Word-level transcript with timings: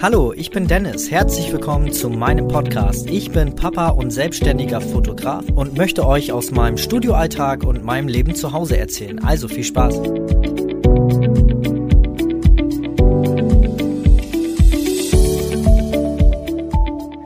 Hallo, 0.00 0.32
ich 0.32 0.52
bin 0.52 0.68
Dennis. 0.68 1.10
Herzlich 1.10 1.50
willkommen 1.52 1.92
zu 1.92 2.08
meinem 2.08 2.46
Podcast. 2.46 3.10
Ich 3.10 3.32
bin 3.32 3.56
Papa 3.56 3.88
und 3.88 4.12
selbstständiger 4.12 4.80
Fotograf 4.80 5.44
und 5.56 5.76
möchte 5.76 6.06
euch 6.06 6.30
aus 6.30 6.52
meinem 6.52 6.78
Studioalltag 6.78 7.64
und 7.64 7.84
meinem 7.84 8.06
Leben 8.06 8.36
zu 8.36 8.52
Hause 8.52 8.78
erzählen. 8.78 9.18
Also 9.24 9.48
viel 9.48 9.64
Spaß. 9.64 9.94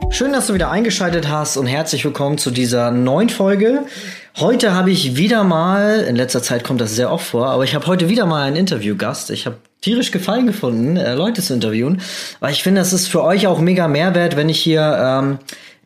Schön, 0.09 0.31
dass 0.31 0.47
du 0.47 0.55
wieder 0.55 0.71
eingeschaltet 0.71 1.29
hast 1.29 1.57
und 1.57 1.67
herzlich 1.67 2.03
willkommen 2.03 2.39
zu 2.39 2.49
dieser 2.49 2.89
neuen 2.89 3.29
Folge. 3.29 3.85
Heute 4.37 4.73
habe 4.73 4.89
ich 4.89 5.15
wieder 5.15 5.43
mal, 5.43 5.99
in 6.09 6.15
letzter 6.15 6.41
Zeit 6.41 6.63
kommt 6.63 6.81
das 6.81 6.95
sehr 6.95 7.11
oft 7.11 7.27
vor, 7.27 7.49
aber 7.49 7.65
ich 7.65 7.75
habe 7.75 7.85
heute 7.85 8.09
wieder 8.09 8.25
mal 8.25 8.41
einen 8.41 8.55
Interviewgast. 8.55 9.29
Ich 9.29 9.45
habe 9.45 9.57
tierisch 9.83 10.11
Gefallen 10.11 10.47
gefunden, 10.47 10.97
äh, 10.97 11.13
Leute 11.13 11.41
zu 11.41 11.53
interviewen, 11.53 12.01
weil 12.39 12.53
ich 12.53 12.63
finde, 12.63 12.81
das 12.81 12.93
ist 12.93 13.07
für 13.07 13.23
euch 13.23 13.45
auch 13.45 13.59
mega 13.59 13.87
Mehrwert, 13.87 14.35
wenn 14.35 14.49
ich 14.49 14.59
hier 14.59 14.97
ähm, 14.99 15.39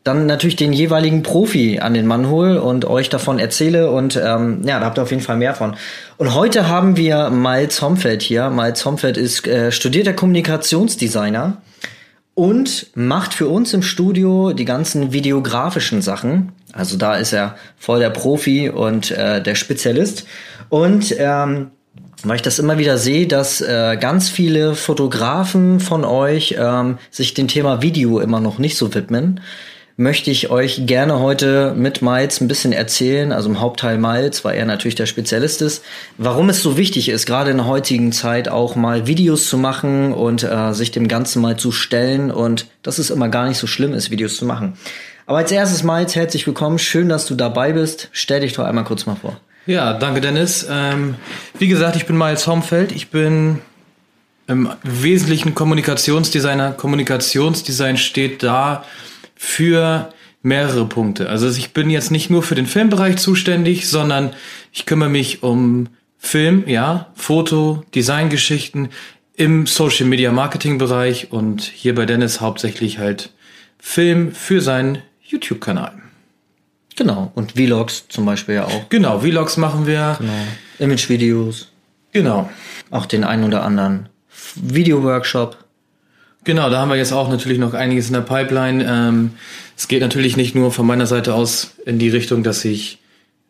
dann 0.03 0.25
natürlich 0.25 0.55
den 0.55 0.71
jeweiligen 0.71 1.21
Profi 1.21 1.79
an 1.79 1.93
den 1.93 2.05
Mann 2.05 2.29
hole 2.29 2.61
und 2.61 2.85
euch 2.85 3.09
davon 3.09 3.39
erzähle 3.39 3.91
und 3.91 4.15
ähm, 4.15 4.61
ja, 4.63 4.79
da 4.79 4.85
habt 4.85 4.97
ihr 4.97 5.01
auf 5.01 5.11
jeden 5.11 5.23
Fall 5.23 5.35
mehr 5.35 5.53
von. 5.53 5.75
Und 6.17 6.33
heute 6.33 6.69
haben 6.69 6.95
wir 6.95 7.29
Miles 7.29 7.81
Homfeld 7.81 8.21
hier. 8.21 8.49
Miles 8.49 8.85
Homfeld 8.85 9.17
ist 9.17 9.45
äh, 9.47 9.71
studierter 9.71 10.13
Kommunikationsdesigner 10.13 11.61
und 12.35 12.87
macht 12.95 13.33
für 13.33 13.47
uns 13.47 13.73
im 13.73 13.81
Studio 13.81 14.53
die 14.53 14.65
ganzen 14.65 15.11
videografischen 15.11 16.01
Sachen. 16.01 16.53
Also 16.71 16.95
da 16.95 17.15
ist 17.15 17.33
er 17.33 17.55
voll 17.77 17.99
der 17.99 18.11
Profi 18.11 18.69
und 18.69 19.11
äh, 19.11 19.41
der 19.41 19.55
Spezialist. 19.55 20.25
Und 20.69 21.15
ähm, 21.17 21.71
weil 22.23 22.37
ich 22.37 22.41
das 22.41 22.59
immer 22.59 22.77
wieder 22.77 22.97
sehe, 22.97 23.27
dass 23.27 23.61
äh, 23.61 23.97
ganz 23.99 24.29
viele 24.29 24.75
Fotografen 24.75 25.79
von 25.79 26.03
euch 26.03 26.55
ähm, 26.57 26.97
sich 27.11 27.33
dem 27.33 27.47
Thema 27.47 27.81
Video 27.81 28.19
immer 28.19 28.39
noch 28.39 28.57
nicht 28.57 28.77
so 28.77 28.93
widmen, 28.93 29.39
möchte 29.97 30.29
ich 30.29 30.51
euch 30.51 30.85
gerne 30.85 31.19
heute 31.19 31.73
mit 31.75 32.03
Miles 32.03 32.39
ein 32.39 32.47
bisschen 32.47 32.71
erzählen, 32.71 33.31
also 33.31 33.49
im 33.49 33.59
Hauptteil 33.59 33.97
Miles, 33.97 34.45
weil 34.45 34.55
er 34.55 34.65
natürlich 34.65 34.93
der 34.93 35.07
Spezialist 35.07 35.63
ist, 35.63 35.83
warum 36.19 36.49
es 36.49 36.61
so 36.61 36.77
wichtig 36.77 37.09
ist, 37.09 37.25
gerade 37.25 37.49
in 37.49 37.57
der 37.57 37.65
heutigen 37.65 38.11
Zeit 38.11 38.47
auch 38.47 38.75
mal 38.75 39.07
Videos 39.07 39.49
zu 39.49 39.57
machen 39.57 40.13
und 40.13 40.43
äh, 40.43 40.73
sich 40.73 40.91
dem 40.91 41.07
Ganzen 41.07 41.41
mal 41.41 41.57
zu 41.57 41.71
stellen 41.71 42.29
und 42.29 42.67
dass 42.83 42.99
es 42.99 43.09
immer 43.09 43.29
gar 43.29 43.47
nicht 43.47 43.57
so 43.57 43.65
schlimm 43.65 43.93
ist, 43.93 44.11
Videos 44.11 44.37
zu 44.37 44.45
machen. 44.45 44.73
Aber 45.25 45.39
als 45.39 45.51
erstes 45.51 45.83
Miles, 45.83 46.15
herzlich 46.15 46.45
willkommen, 46.45 46.77
schön, 46.77 47.09
dass 47.09 47.25
du 47.25 47.35
dabei 47.35 47.73
bist. 47.73 48.09
Stell 48.11 48.41
dich 48.41 48.53
doch 48.53 48.63
einmal 48.65 48.85
kurz 48.85 49.07
mal 49.07 49.15
vor. 49.15 49.37
Ja, 49.67 49.93
danke 49.93 50.21
Dennis. 50.21 50.65
Ähm, 50.69 51.15
wie 51.59 51.67
gesagt, 51.67 51.97
ich 51.97 52.05
bin 52.05 52.17
Miles 52.17 52.47
Homfeld. 52.47 52.93
Ich 52.93 53.09
bin 53.09 53.59
im 54.47 54.69
Wesentlichen 54.81 55.55
Kommunikationsdesigner. 55.55 56.71
Kommunikationsdesign 56.71 57.97
steht 57.97 58.43
da 58.43 58.85
für 59.35 60.13
mehrere 60.41 60.85
Punkte. 60.85 61.29
Also 61.29 61.49
ich 61.49 61.73
bin 61.73 61.89
jetzt 61.89 62.11
nicht 62.11 62.29
nur 62.29 62.43
für 62.43 62.55
den 62.55 62.65
Filmbereich 62.65 63.17
zuständig, 63.17 63.89
sondern 63.89 64.31
ich 64.71 64.85
kümmere 64.85 65.09
mich 65.09 65.43
um 65.43 65.89
Film, 66.17 66.63
ja, 66.65 67.11
Foto, 67.15 67.83
Designgeschichten 67.93 68.87
im 69.35 69.67
Social 69.67 70.05
Media 70.05 70.31
Marketing 70.31 70.77
Bereich 70.77 71.33
und 71.33 71.61
hier 71.61 71.93
bei 71.93 72.05
Dennis 72.05 72.39
hauptsächlich 72.39 72.99
halt 72.99 73.33
Film 73.79 74.31
für 74.31 74.61
seinen 74.61 74.99
YouTube-Kanal. 75.23 76.06
Genau. 76.97 77.31
Und 77.35 77.53
Vlogs 77.53 78.07
zum 78.09 78.25
Beispiel 78.25 78.55
ja 78.55 78.65
auch. 78.65 78.89
Genau, 78.89 79.19
Vlogs 79.19 79.55
machen 79.55 79.87
wir. 79.87 80.17
Genau. 80.19 80.33
Image-Videos. 80.79 81.71
Genau. 82.11 82.49
Auch 82.89 83.05
den 83.05 83.23
einen 83.23 83.43
oder 83.43 83.63
anderen 83.63 84.09
Video-Workshop. 84.55 85.57
Genau, 86.43 86.69
da 86.69 86.79
haben 86.79 86.89
wir 86.89 86.95
jetzt 86.95 87.11
auch 87.11 87.29
natürlich 87.29 87.59
noch 87.59 87.73
einiges 87.73 88.07
in 88.07 88.13
der 88.13 88.21
Pipeline. 88.21 88.85
Ähm, 88.87 89.31
es 89.75 89.87
geht 89.87 90.01
natürlich 90.01 90.37
nicht 90.37 90.55
nur 90.55 90.71
von 90.71 90.87
meiner 90.87 91.05
Seite 91.05 91.33
aus 91.33 91.75
in 91.85 91.99
die 91.99 92.09
Richtung, 92.09 92.41
dass 92.43 92.65
ich 92.65 92.99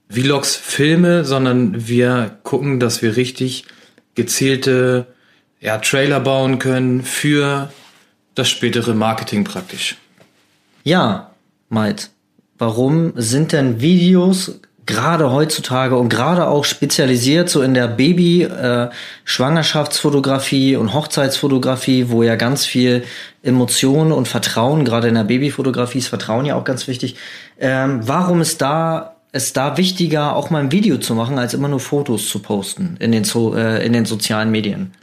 Vlogs 0.09 0.55
filme, 0.55 1.23
sondern 1.23 1.87
wir 1.87 2.37
gucken, 2.43 2.79
dass 2.79 3.01
wir 3.01 3.15
richtig 3.15 3.65
gezielte 4.15 5.07
ja, 5.61 5.77
Trailer 5.77 6.19
bauen 6.19 6.59
können 6.59 7.03
für 7.03 7.71
das 8.35 8.49
spätere 8.49 8.93
Marketing 8.93 9.43
praktisch. 9.43 9.95
Ja, 10.83 11.31
Mike, 11.69 12.03
warum 12.57 13.13
sind 13.15 13.51
denn 13.51 13.81
Videos 13.81 14.59
gerade 14.87 15.31
heutzutage 15.31 15.97
und 15.97 16.09
gerade 16.09 16.47
auch 16.47 16.63
spezialisiert 16.63 17.49
so 17.49 17.61
in 17.61 17.73
der 17.73 17.87
Baby 17.87 18.43
äh, 18.43 18.89
Schwangerschaftsfotografie 19.25 20.77
und 20.77 20.93
Hochzeitsfotografie, 20.93 22.09
wo 22.09 22.23
ja 22.23 22.35
ganz 22.35 22.65
viel 22.65 23.03
Emotionen 23.43 24.11
und 24.11 24.27
Vertrauen, 24.27 24.85
gerade 24.85 25.09
in 25.09 25.15
der 25.15 25.25
Babyfotografie 25.25 25.99
ist 25.99 26.07
Vertrauen 26.07 26.45
ja 26.45 26.55
auch 26.55 26.63
ganz 26.63 26.87
wichtig. 26.87 27.15
Ähm, 27.59 27.99
warum 28.07 28.41
ist 28.41 28.61
da 28.61 29.13
ist 29.33 29.57
da 29.57 29.77
wichtiger, 29.77 30.35
auch 30.35 30.49
mal 30.49 30.63
ein 30.63 30.71
Video 30.71 30.97
zu 30.97 31.13
machen, 31.13 31.37
als 31.37 31.53
immer 31.53 31.67
nur 31.67 31.81
Fotos 31.81 32.29
zu 32.29 32.39
posten 32.39 32.95
in 32.99 33.11
den, 33.11 33.25
so 33.25 33.55
äh, 33.55 33.85
in 33.85 33.93
den 33.93 34.05
sozialen 34.05 34.49
Medien? 34.51 34.93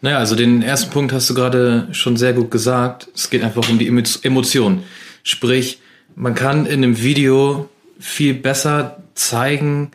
Naja, 0.00 0.18
also 0.18 0.34
den 0.34 0.62
ersten 0.62 0.90
Punkt 0.90 1.12
hast 1.12 1.30
du 1.30 1.34
gerade 1.34 1.88
schon 1.92 2.16
sehr 2.16 2.32
gut 2.32 2.50
gesagt. 2.50 3.08
Es 3.14 3.30
geht 3.30 3.42
einfach 3.42 3.68
um 3.68 3.78
die 3.78 3.88
Emotion. 4.22 4.82
Sprich, 5.22 5.80
man 6.18 6.34
kann 6.34 6.66
in 6.66 6.82
einem 6.82 7.00
Video 7.00 7.68
viel 8.00 8.34
besser 8.34 9.02
zeigen, 9.14 9.92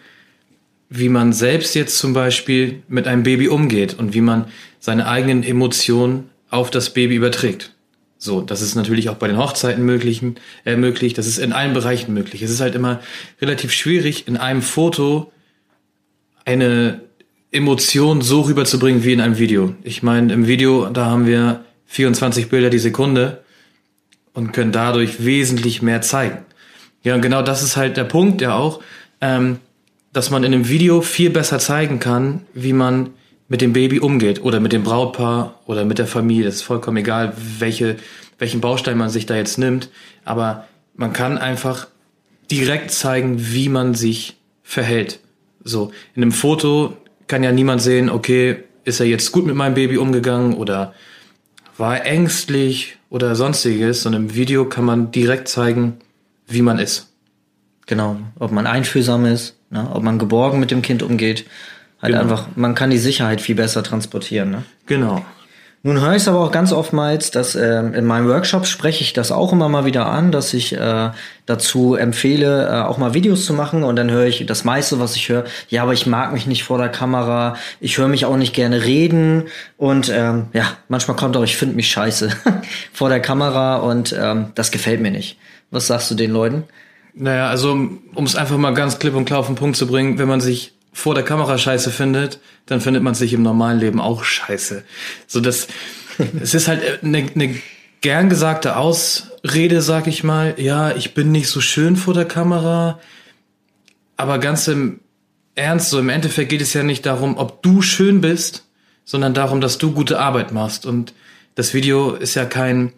wie 0.89 1.09
man 1.09 1.33
selbst 1.33 1.75
jetzt 1.75 1.97
zum 1.97 2.13
Beispiel 2.13 2.81
mit 2.87 3.07
einem 3.07 3.23
Baby 3.23 3.49
umgeht 3.49 3.93
und 3.99 4.13
wie 4.13 4.21
man 4.21 4.45
seine 4.79 5.07
eigenen 5.07 5.43
Emotionen 5.43 6.29
auf 6.49 6.71
das 6.71 6.93
Baby 6.93 7.15
überträgt. 7.15 7.73
So, 8.17 8.39
das 8.39 8.61
ist 8.61 8.75
natürlich 8.75 9.09
auch 9.09 9.15
bei 9.15 9.27
den 9.27 9.37
Hochzeiten 9.37 9.83
möglich, 9.83 10.21
äh, 10.65 10.77
möglich, 10.77 11.13
das 11.13 11.27
ist 11.27 11.39
in 11.39 11.51
allen 11.51 11.73
Bereichen 11.73 12.13
möglich. 12.13 12.41
Es 12.41 12.51
ist 12.51 12.61
halt 12.61 12.75
immer 12.75 13.01
relativ 13.41 13.73
schwierig, 13.73 14.27
in 14.27 14.37
einem 14.37 14.61
Foto 14.61 15.31
eine 16.45 17.01
Emotion 17.51 18.21
so 18.21 18.41
rüberzubringen 18.41 19.03
wie 19.03 19.11
in 19.11 19.19
einem 19.19 19.39
Video. 19.39 19.75
Ich 19.83 20.03
meine, 20.03 20.31
im 20.31 20.47
Video, 20.47 20.87
da 20.89 21.07
haben 21.07 21.25
wir 21.27 21.65
24 21.87 22.47
Bilder 22.47 22.69
die 22.69 22.79
Sekunde 22.79 23.42
und 24.33 24.51
können 24.51 24.71
dadurch 24.71 25.23
wesentlich 25.23 25.81
mehr 25.81 26.01
zeigen. 26.01 26.39
Ja, 27.03 27.15
und 27.15 27.21
genau 27.21 27.41
das 27.41 27.63
ist 27.63 27.77
halt 27.77 27.97
der 27.97 28.05
Punkt 28.05 28.41
ja 28.41 28.55
auch, 28.55 28.81
ähm, 29.21 29.59
dass 30.11 30.29
man 30.29 30.43
in 30.43 30.53
einem 30.53 30.69
Video 30.69 31.01
viel 31.01 31.29
besser 31.29 31.59
zeigen 31.59 31.99
kann, 31.99 32.41
wie 32.53 32.73
man 32.73 33.09
mit 33.47 33.61
dem 33.61 33.73
Baby 33.73 33.99
umgeht 33.99 34.43
oder 34.43 34.59
mit 34.59 34.71
dem 34.71 34.83
Brautpaar 34.83 35.59
oder 35.65 35.85
mit 35.85 35.97
der 35.97 36.07
Familie. 36.07 36.45
Das 36.45 36.55
ist 36.55 36.61
vollkommen 36.61 36.97
egal, 36.97 37.33
welche, 37.59 37.97
welchen 38.39 38.61
Baustein 38.61 38.97
man 38.97 39.09
sich 39.09 39.25
da 39.25 39.35
jetzt 39.35 39.57
nimmt. 39.57 39.89
Aber 40.23 40.67
man 40.95 41.13
kann 41.13 41.37
einfach 41.37 41.87
direkt 42.49 42.91
zeigen, 42.91 43.51
wie 43.53 43.69
man 43.69 43.95
sich 43.95 44.37
verhält. 44.63 45.19
So, 45.63 45.91
in 46.15 46.21
einem 46.21 46.31
Foto 46.31 46.97
kann 47.27 47.43
ja 47.43 47.51
niemand 47.51 47.81
sehen, 47.81 48.09
okay, 48.09 48.63
ist 48.85 48.99
er 48.99 49.05
jetzt 49.05 49.31
gut 49.31 49.45
mit 49.45 49.55
meinem 49.55 49.75
Baby 49.75 49.97
umgegangen 49.97 50.53
oder 50.53 50.93
war 51.77 51.97
er 51.97 52.05
ängstlich 52.05 52.97
oder 53.13 53.35
sonstiges, 53.35 54.01
sondern 54.01 54.23
im 54.23 54.33
Video 54.33 54.65
kann 54.65 54.85
man 54.85 55.11
direkt 55.11 55.47
zeigen, 55.47 55.97
wie 56.47 56.63
man 56.63 56.79
ist. 56.79 57.13
Genau, 57.85 58.17
ob 58.39 58.51
man 58.51 58.65
einfühlsam 58.65 59.25
ist, 59.25 59.55
ne? 59.69 59.87
ob 59.93 60.01
man 60.01 60.17
geborgen 60.17 60.59
mit 60.59 60.71
dem 60.71 60.81
Kind 60.81 61.03
umgeht. 61.03 61.45
Halt 62.01 62.13
Genau. 62.13 62.23
einfach, 62.23 62.47
man 62.55 62.73
kann 62.73 62.89
die 62.89 62.97
Sicherheit 62.97 63.39
viel 63.39 63.53
besser 63.53 63.83
transportieren. 63.83 64.49
Ne? 64.49 64.63
Genau. 64.87 65.23
Nun 65.85 65.99
höre 65.99 66.11
ich 66.11 66.21
es 66.21 66.29
aber 66.29 66.39
auch 66.39 66.51
ganz 66.53 66.71
oftmals, 66.71 67.29
dass 67.29 67.55
ähm, 67.55 67.93
in 67.93 68.05
meinen 68.05 68.29
Workshops 68.29 68.69
spreche 68.69 69.03
ich 69.03 69.11
das 69.11 69.33
auch 69.33 69.51
immer 69.51 69.67
mal 69.67 69.83
wieder 69.83 70.05
an, 70.05 70.31
dass 70.31 70.53
ich 70.53 70.71
äh, 70.71 71.11
dazu 71.45 71.95
empfehle, 71.95 72.69
äh, 72.69 72.83
auch 72.83 72.97
mal 72.97 73.13
Videos 73.13 73.43
zu 73.43 73.53
machen 73.53 73.83
und 73.83 73.97
dann 73.97 74.09
höre 74.09 74.25
ich 74.25 74.45
das 74.45 74.63
meiste, 74.63 75.01
was 75.01 75.17
ich 75.17 75.27
höre, 75.27 75.43
ja, 75.67 75.83
aber 75.83 75.91
ich 75.91 76.05
mag 76.05 76.31
mich 76.31 76.47
nicht 76.47 76.63
vor 76.63 76.77
der 76.77 76.87
Kamera, 76.87 77.57
ich 77.81 77.97
höre 77.97 78.07
mich 78.07 78.23
auch 78.23 78.37
nicht 78.37 78.55
gerne 78.55 78.85
reden 78.85 79.47
und 79.75 80.07
ähm, 80.07 80.47
ja, 80.53 80.67
manchmal 80.87 81.17
kommt 81.17 81.35
auch, 81.35 81.43
ich 81.43 81.57
finde 81.57 81.75
mich 81.75 81.91
scheiße 81.91 82.29
vor 82.93 83.09
der 83.09 83.19
Kamera 83.19 83.75
und 83.75 84.15
ähm, 84.17 84.53
das 84.55 84.71
gefällt 84.71 85.01
mir 85.01 85.11
nicht. 85.11 85.37
Was 85.69 85.87
sagst 85.87 86.09
du 86.09 86.15
den 86.15 86.31
Leuten? 86.31 86.63
Naja, 87.13 87.49
also 87.49 87.73
um 87.73 88.23
es 88.23 88.37
einfach 88.37 88.57
mal 88.57 88.73
ganz 88.73 88.99
klipp 88.99 89.15
und 89.15 89.25
klar 89.25 89.39
auf 89.39 89.47
den 89.47 89.55
Punkt 89.55 89.75
zu 89.75 89.85
bringen, 89.85 90.17
wenn 90.17 90.29
man 90.29 90.39
sich 90.39 90.75
vor 90.93 91.15
der 91.15 91.23
Kamera 91.23 91.57
scheiße 91.57 91.91
findet, 91.91 92.39
dann 92.65 92.79
findet 92.79 93.03
man 93.03 93.15
sich 93.15 93.33
im 93.33 93.41
normalen 93.41 93.79
Leben 93.79 93.99
auch 93.99 94.23
scheiße. 94.23 94.83
So 95.27 95.41
das, 95.41 95.67
es 96.41 96.53
ist 96.53 96.67
halt 96.67 97.03
eine, 97.03 97.29
eine 97.35 97.55
gern 98.01 98.29
gesagte 98.29 98.77
Ausrede, 98.77 99.81
sag 99.81 100.07
ich 100.07 100.23
mal. 100.23 100.55
Ja, 100.57 100.95
ich 100.95 101.13
bin 101.13 101.31
nicht 101.31 101.49
so 101.49 101.61
schön 101.61 101.95
vor 101.95 102.13
der 102.13 102.25
Kamera, 102.25 102.99
aber 104.17 104.39
ganz 104.39 104.67
im 104.67 104.99
Ernst, 105.55 105.89
so 105.89 105.99
im 105.99 106.09
Endeffekt 106.09 106.49
geht 106.49 106.61
es 106.61 106.73
ja 106.73 106.83
nicht 106.83 107.05
darum, 107.05 107.37
ob 107.37 107.61
du 107.63 107.81
schön 107.81 108.21
bist, 108.21 108.65
sondern 109.05 109.33
darum, 109.33 109.61
dass 109.61 109.77
du 109.77 109.91
gute 109.91 110.19
Arbeit 110.19 110.51
machst. 110.51 110.85
Und 110.85 111.13
das 111.55 111.73
Video 111.73 112.13
ist 112.13 112.35
ja 112.35 112.45
kein, 112.45 112.93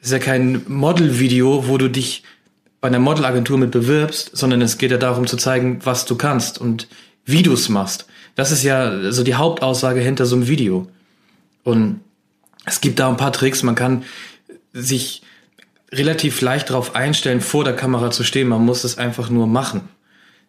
ist 0.00 0.12
ja 0.12 0.18
kein 0.18 0.62
Model-Video, 0.66 1.68
wo 1.68 1.78
du 1.78 1.88
dich 1.88 2.22
bei 2.80 2.88
einer 2.88 2.98
Modelagentur 2.98 3.58
mit 3.58 3.70
bewirbst, 3.70 4.30
sondern 4.34 4.62
es 4.62 4.78
geht 4.78 4.90
ja 4.90 4.96
darum 4.96 5.26
zu 5.26 5.36
zeigen, 5.36 5.80
was 5.84 6.06
du 6.06 6.16
kannst 6.16 6.58
und 6.58 6.88
wie 7.30 7.42
du 7.42 7.52
es 7.52 7.68
machst. 7.68 8.06
Das 8.34 8.50
ist 8.50 8.62
ja 8.62 9.12
so 9.12 9.22
die 9.22 9.34
Hauptaussage 9.34 10.00
hinter 10.00 10.26
so 10.26 10.36
einem 10.36 10.48
Video. 10.48 10.88
Und 11.64 12.00
Es 12.66 12.80
gibt 12.80 12.98
da 12.98 13.08
ein 13.08 13.16
paar 13.16 13.32
Tricks. 13.32 13.62
Man 13.62 13.74
kann 13.74 14.04
sich 14.72 15.22
relativ 15.92 16.40
leicht 16.40 16.70
darauf 16.70 16.94
einstellen, 16.94 17.40
vor 17.40 17.64
der 17.64 17.74
Kamera 17.74 18.10
zu 18.10 18.22
stehen. 18.22 18.48
Man 18.48 18.64
muss 18.64 18.84
es 18.84 18.98
einfach 18.98 19.30
nur 19.30 19.46
machen. 19.46 19.88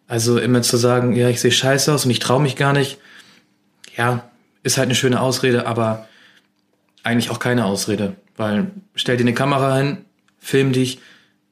Also 0.06 0.38
immer 0.38 0.62
zu 0.62 0.76
sagen, 0.76 1.16
ja, 1.16 1.28
ich 1.28 1.40
sehe 1.40 1.50
scheiße 1.50 1.92
aus 1.92 2.04
und 2.04 2.10
ich 2.10 2.18
traue 2.18 2.42
mich 2.42 2.56
gar 2.56 2.72
nicht. 2.72 2.98
Ja, 3.96 4.30
ist 4.62 4.78
halt 4.78 4.86
eine 4.86 4.94
schöne 4.94 5.20
Ausrede, 5.20 5.66
aber 5.66 6.06
eigentlich 7.02 7.30
auch 7.30 7.38
keine 7.38 7.64
Ausrede. 7.64 8.14
Weil 8.36 8.70
stell 8.94 9.16
dir 9.16 9.24
eine 9.24 9.34
Kamera 9.34 9.76
hin, 9.78 10.04
film 10.38 10.72
dich 10.72 10.98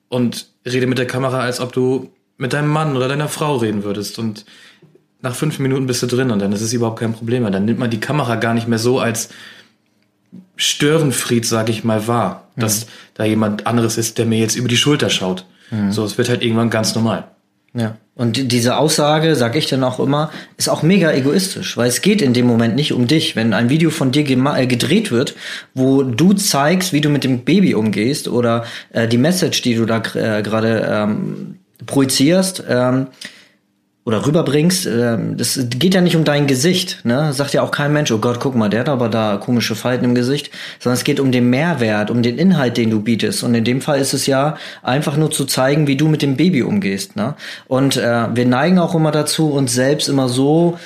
und 0.08 0.48
rede 0.66 0.86
mit 0.86 0.98
der 0.98 1.06
Kamera, 1.06 1.40
als 1.40 1.60
ob 1.60 1.72
du 1.72 2.12
mit 2.36 2.52
deinem 2.52 2.68
Mann 2.68 2.96
oder 2.96 3.08
deiner 3.08 3.28
Frau 3.28 3.56
reden 3.56 3.82
würdest. 3.82 4.18
Und 4.18 4.44
nach 5.22 5.34
fünf 5.34 5.58
Minuten 5.58 5.86
bist 5.86 6.02
du 6.02 6.06
drin 6.06 6.30
und 6.30 6.38
dann 6.38 6.52
ist 6.52 6.62
es 6.62 6.72
überhaupt 6.72 7.00
kein 7.00 7.12
Problem 7.12 7.42
mehr. 7.42 7.50
Dann 7.50 7.64
nimmt 7.64 7.78
man 7.78 7.90
die 7.90 8.00
Kamera 8.00 8.36
gar 8.36 8.54
nicht 8.54 8.68
mehr 8.68 8.78
so 8.78 9.00
als 9.00 9.28
Störenfried, 10.56 11.46
sag 11.46 11.68
ich 11.68 11.84
mal, 11.84 12.06
wahr, 12.06 12.48
mhm. 12.56 12.60
dass 12.60 12.86
da 13.14 13.24
jemand 13.24 13.66
anderes 13.66 13.98
ist, 13.98 14.18
der 14.18 14.26
mir 14.26 14.38
jetzt 14.38 14.56
über 14.56 14.68
die 14.68 14.76
Schulter 14.76 15.10
schaut. 15.10 15.44
Mhm. 15.70 15.92
So, 15.92 16.04
es 16.04 16.18
wird 16.18 16.28
halt 16.28 16.42
irgendwann 16.42 16.70
ganz 16.70 16.94
normal. 16.94 17.24
Ja. 17.74 17.96
Und 18.16 18.52
diese 18.52 18.76
Aussage, 18.76 19.36
sag 19.36 19.56
ich 19.56 19.66
dann 19.66 19.84
auch 19.84 19.98
immer, 20.00 20.30
ist 20.58 20.68
auch 20.68 20.82
mega 20.82 21.12
egoistisch, 21.12 21.76
weil 21.76 21.88
es 21.88 22.02
geht 22.02 22.20
in 22.20 22.34
dem 22.34 22.46
Moment 22.46 22.74
nicht 22.74 22.92
um 22.92 23.06
dich. 23.06 23.36
Wenn 23.36 23.54
ein 23.54 23.70
Video 23.70 23.90
von 23.90 24.12
dir 24.12 24.28
äh, 24.28 24.66
gedreht 24.66 25.10
wird, 25.10 25.34
wo 25.72 26.02
du 26.02 26.34
zeigst, 26.34 26.92
wie 26.92 27.00
du 27.00 27.08
mit 27.08 27.24
dem 27.24 27.44
Baby 27.44 27.74
umgehst 27.74 28.28
oder 28.28 28.64
äh, 28.92 29.08
die 29.08 29.18
Message, 29.18 29.62
die 29.62 29.74
du 29.74 29.86
da 29.86 30.02
äh, 30.14 30.42
gerade 30.42 30.86
ähm, 30.90 31.60
projizierst, 31.86 32.62
ähm, 32.68 33.06
oder 34.04 34.26
rüberbringst, 34.26 34.86
ähm, 34.86 35.36
das 35.36 35.60
geht 35.68 35.94
ja 35.94 36.00
nicht 36.00 36.16
um 36.16 36.24
dein 36.24 36.46
Gesicht, 36.46 37.04
ne? 37.04 37.32
Sagt 37.32 37.52
ja 37.52 37.62
auch 37.62 37.70
kein 37.70 37.92
Mensch, 37.92 38.10
oh 38.10 38.18
Gott, 38.18 38.40
guck 38.40 38.54
mal, 38.54 38.70
der 38.70 38.80
hat 38.80 38.88
aber 38.88 39.08
da 39.08 39.36
komische 39.36 39.74
Falten 39.74 40.04
im 40.04 40.14
Gesicht, 40.14 40.50
sondern 40.78 40.96
es 40.96 41.04
geht 41.04 41.20
um 41.20 41.32
den 41.32 41.50
Mehrwert, 41.50 42.10
um 42.10 42.22
den 42.22 42.38
Inhalt, 42.38 42.76
den 42.76 42.90
du 42.90 43.00
bietest. 43.02 43.42
Und 43.42 43.54
in 43.54 43.64
dem 43.64 43.82
Fall 43.82 44.00
ist 44.00 44.14
es 44.14 44.26
ja 44.26 44.56
einfach 44.82 45.16
nur 45.16 45.30
zu 45.30 45.44
zeigen, 45.44 45.86
wie 45.86 45.96
du 45.96 46.08
mit 46.08 46.22
dem 46.22 46.36
Baby 46.36 46.62
umgehst, 46.62 47.16
ne? 47.16 47.34
Und 47.68 47.96
äh, 47.96 48.34
wir 48.34 48.46
neigen 48.46 48.78
auch 48.78 48.94
immer 48.94 49.10
dazu, 49.10 49.50
uns 49.50 49.74
selbst 49.74 50.08
immer 50.08 50.28
so 50.28 50.78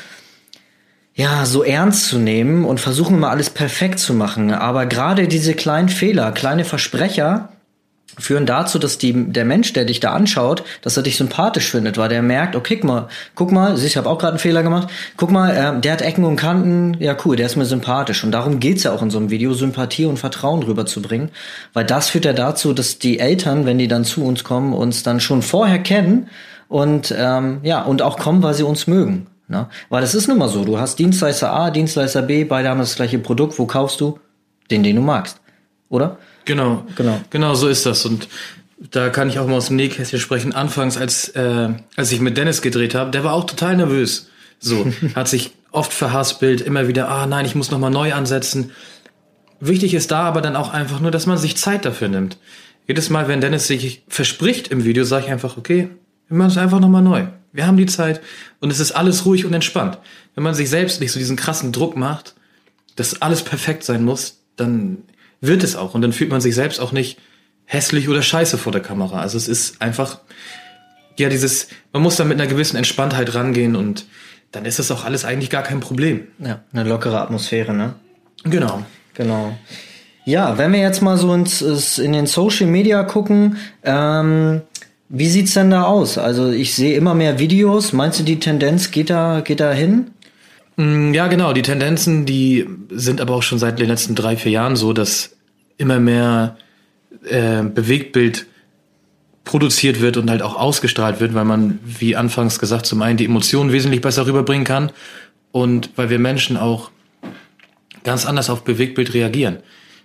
ja, 1.16 1.46
so 1.46 1.62
ernst 1.62 2.08
zu 2.08 2.18
nehmen 2.18 2.64
und 2.64 2.80
versuchen 2.80 3.16
immer 3.16 3.30
alles 3.30 3.48
perfekt 3.48 4.00
zu 4.00 4.14
machen. 4.14 4.52
Aber 4.52 4.86
gerade 4.86 5.28
diese 5.28 5.54
kleinen 5.54 5.88
Fehler, 5.88 6.32
kleine 6.32 6.64
Versprecher, 6.64 7.50
führen 8.18 8.46
dazu, 8.46 8.78
dass 8.78 8.98
die, 8.98 9.32
der 9.32 9.44
Mensch, 9.44 9.72
der 9.72 9.84
dich 9.84 10.00
da 10.00 10.12
anschaut, 10.12 10.64
dass 10.82 10.96
er 10.96 11.02
dich 11.02 11.16
sympathisch 11.16 11.70
findet, 11.70 11.98
weil 11.98 12.08
der 12.08 12.22
merkt, 12.22 12.56
okay, 12.56 12.76
guck 12.76 12.84
mal, 12.84 13.08
guck 13.34 13.52
mal, 13.52 13.78
ich 13.78 13.96
habe 13.96 14.08
auch 14.08 14.18
gerade 14.18 14.32
einen 14.32 14.38
Fehler 14.38 14.62
gemacht, 14.62 14.88
guck 15.16 15.30
mal, 15.30 15.50
äh, 15.50 15.80
der 15.80 15.92
hat 15.92 16.02
Ecken 16.02 16.24
und 16.24 16.36
Kanten, 16.36 16.96
ja 17.00 17.16
cool, 17.24 17.36
der 17.36 17.46
ist 17.46 17.56
mir 17.56 17.64
sympathisch. 17.64 18.24
Und 18.24 18.32
darum 18.32 18.60
geht's 18.60 18.84
ja 18.84 18.92
auch 18.92 19.02
in 19.02 19.10
so 19.10 19.18
einem 19.18 19.30
Video, 19.30 19.54
Sympathie 19.54 20.06
und 20.06 20.18
Vertrauen 20.18 20.62
rüberzubringen, 20.62 21.30
weil 21.72 21.84
das 21.84 22.10
führt 22.10 22.24
ja 22.24 22.32
dazu, 22.32 22.72
dass 22.72 22.98
die 22.98 23.18
Eltern, 23.18 23.66
wenn 23.66 23.78
die 23.78 23.88
dann 23.88 24.04
zu 24.04 24.24
uns 24.24 24.44
kommen, 24.44 24.72
uns 24.72 25.02
dann 25.02 25.20
schon 25.20 25.42
vorher 25.42 25.78
kennen 25.78 26.28
und 26.68 27.14
ähm, 27.16 27.60
ja, 27.62 27.82
und 27.82 28.02
auch 28.02 28.18
kommen, 28.18 28.42
weil 28.42 28.54
sie 28.54 28.64
uns 28.64 28.86
mögen. 28.86 29.26
Ne? 29.48 29.68
Weil 29.90 30.02
es 30.02 30.14
ist 30.14 30.28
nun 30.28 30.38
mal 30.38 30.48
so, 30.48 30.64
du 30.64 30.78
hast 30.78 30.98
Dienstleister 30.98 31.52
A, 31.52 31.70
Dienstleister 31.70 32.22
B, 32.22 32.44
beide 32.44 32.68
haben 32.68 32.80
das 32.80 32.96
gleiche 32.96 33.18
Produkt, 33.18 33.58
wo 33.58 33.66
kaufst 33.66 34.00
du? 34.00 34.18
Den, 34.70 34.82
den 34.82 34.96
du 34.96 35.02
magst. 35.02 35.40
Oder? 35.90 36.16
Genau, 36.44 36.86
genau, 36.96 37.20
genau 37.30 37.54
so 37.54 37.68
ist 37.68 37.86
das. 37.86 38.04
Und 38.04 38.28
da 38.90 39.08
kann 39.08 39.28
ich 39.28 39.38
auch 39.38 39.46
mal 39.46 39.56
aus 39.56 39.68
dem 39.68 39.76
Nähkästchen 39.76 40.20
sprechen. 40.20 40.52
Anfangs, 40.52 40.96
als 40.96 41.28
äh, 41.30 41.70
als 41.96 42.12
ich 42.12 42.20
mit 42.20 42.36
Dennis 42.36 42.62
gedreht 42.62 42.94
habe, 42.94 43.10
der 43.10 43.24
war 43.24 43.32
auch 43.32 43.44
total 43.44 43.76
nervös. 43.76 44.28
So 44.58 44.86
hat 45.14 45.28
sich 45.28 45.52
oft 45.72 45.92
verhaspelt, 45.92 46.60
immer 46.60 46.88
wieder, 46.88 47.08
ah 47.08 47.26
nein, 47.26 47.46
ich 47.46 47.54
muss 47.54 47.70
noch 47.70 47.78
mal 47.78 47.90
neu 47.90 48.12
ansetzen. 48.12 48.70
Wichtig 49.60 49.94
ist 49.94 50.10
da 50.10 50.22
aber 50.22 50.40
dann 50.40 50.56
auch 50.56 50.72
einfach 50.72 51.00
nur, 51.00 51.10
dass 51.10 51.26
man 51.26 51.38
sich 51.38 51.56
Zeit 51.56 51.84
dafür 51.84 52.08
nimmt. 52.08 52.36
Jedes 52.86 53.08
Mal, 53.08 53.28
wenn 53.28 53.40
Dennis 53.40 53.66
sich 53.66 54.02
verspricht 54.08 54.68
im 54.68 54.84
Video, 54.84 55.04
sage 55.04 55.26
ich 55.26 55.32
einfach, 55.32 55.56
okay, 55.56 55.88
wir 56.28 56.36
machen 56.36 56.50
es 56.50 56.58
einfach 56.58 56.80
noch 56.80 56.88
mal 56.88 57.00
neu. 57.00 57.26
Wir 57.52 57.66
haben 57.66 57.76
die 57.76 57.86
Zeit 57.86 58.20
und 58.60 58.70
es 58.70 58.80
ist 58.80 58.92
alles 58.92 59.24
ruhig 59.24 59.44
und 59.44 59.54
entspannt. 59.54 59.98
Wenn 60.34 60.44
man 60.44 60.54
sich 60.54 60.68
selbst 60.68 61.00
nicht 61.00 61.12
so 61.12 61.18
diesen 61.18 61.36
krassen 61.36 61.72
Druck 61.72 61.96
macht, 61.96 62.34
dass 62.96 63.22
alles 63.22 63.42
perfekt 63.42 63.84
sein 63.84 64.04
muss, 64.04 64.40
dann 64.56 64.98
wird 65.46 65.62
es 65.62 65.76
auch. 65.76 65.94
Und 65.94 66.02
dann 66.02 66.12
fühlt 66.12 66.30
man 66.30 66.40
sich 66.40 66.54
selbst 66.54 66.80
auch 66.80 66.92
nicht 66.92 67.18
hässlich 67.64 68.08
oder 68.08 68.22
scheiße 68.22 68.58
vor 68.58 68.72
der 68.72 68.82
Kamera. 68.82 69.20
Also 69.20 69.36
es 69.36 69.48
ist 69.48 69.80
einfach, 69.80 70.20
ja, 71.18 71.28
dieses, 71.28 71.68
man 71.92 72.02
muss 72.02 72.16
da 72.16 72.24
mit 72.24 72.40
einer 72.40 72.50
gewissen 72.50 72.76
Entspanntheit 72.76 73.34
rangehen 73.34 73.76
und 73.76 74.06
dann 74.52 74.64
ist 74.64 74.78
das 74.78 74.90
auch 74.90 75.04
alles 75.04 75.24
eigentlich 75.24 75.50
gar 75.50 75.62
kein 75.62 75.80
Problem. 75.80 76.28
Ja, 76.38 76.60
eine 76.72 76.88
lockere 76.88 77.20
Atmosphäre, 77.20 77.74
ne? 77.74 77.94
Genau. 78.44 78.82
Genau. 79.14 79.56
Ja, 80.24 80.58
wenn 80.58 80.72
wir 80.72 80.80
jetzt 80.80 81.02
mal 81.02 81.16
so 81.16 81.32
ins, 81.34 81.60
in 81.98 82.12
den 82.12 82.26
Social 82.26 82.66
Media 82.66 83.02
gucken, 83.02 83.56
ähm, 83.82 84.62
wie 85.08 85.28
sieht's 85.28 85.54
denn 85.54 85.70
da 85.70 85.84
aus? 85.84 86.18
Also 86.18 86.50
ich 86.50 86.74
sehe 86.74 86.96
immer 86.96 87.14
mehr 87.14 87.38
Videos. 87.38 87.92
Meinst 87.92 88.20
du, 88.20 88.24
die 88.24 88.40
Tendenz 88.40 88.90
geht 88.90 89.10
da, 89.10 89.40
geht 89.40 89.60
da 89.60 89.72
hin? 89.72 90.12
Mm, 90.76 91.14
ja, 91.14 91.26
genau. 91.28 91.52
Die 91.52 91.62
Tendenzen, 91.62 92.26
die 92.26 92.66
sind 92.90 93.20
aber 93.20 93.34
auch 93.34 93.42
schon 93.42 93.58
seit 93.58 93.78
den 93.78 93.88
letzten 93.88 94.14
drei, 94.14 94.36
vier 94.36 94.52
Jahren 94.52 94.76
so, 94.76 94.92
dass 94.92 95.36
immer 95.76 96.00
mehr 96.00 96.56
äh, 97.24 97.62
Bewegtbild 97.62 98.46
produziert 99.44 100.00
wird 100.00 100.16
und 100.16 100.30
halt 100.30 100.42
auch 100.42 100.56
ausgestrahlt 100.56 101.20
wird, 101.20 101.34
weil 101.34 101.44
man, 101.44 101.78
wie 101.84 102.16
anfangs 102.16 102.58
gesagt, 102.58 102.86
zum 102.86 103.02
einen 103.02 103.18
die 103.18 103.26
Emotionen 103.26 103.72
wesentlich 103.72 104.00
besser 104.00 104.26
rüberbringen 104.26 104.64
kann 104.64 104.90
und 105.52 105.90
weil 105.96 106.10
wir 106.10 106.18
Menschen 106.18 106.56
auch 106.56 106.90
ganz 108.04 108.26
anders 108.26 108.50
auf 108.50 108.64
Bewegtbild 108.64 109.14
reagieren. 109.14 109.58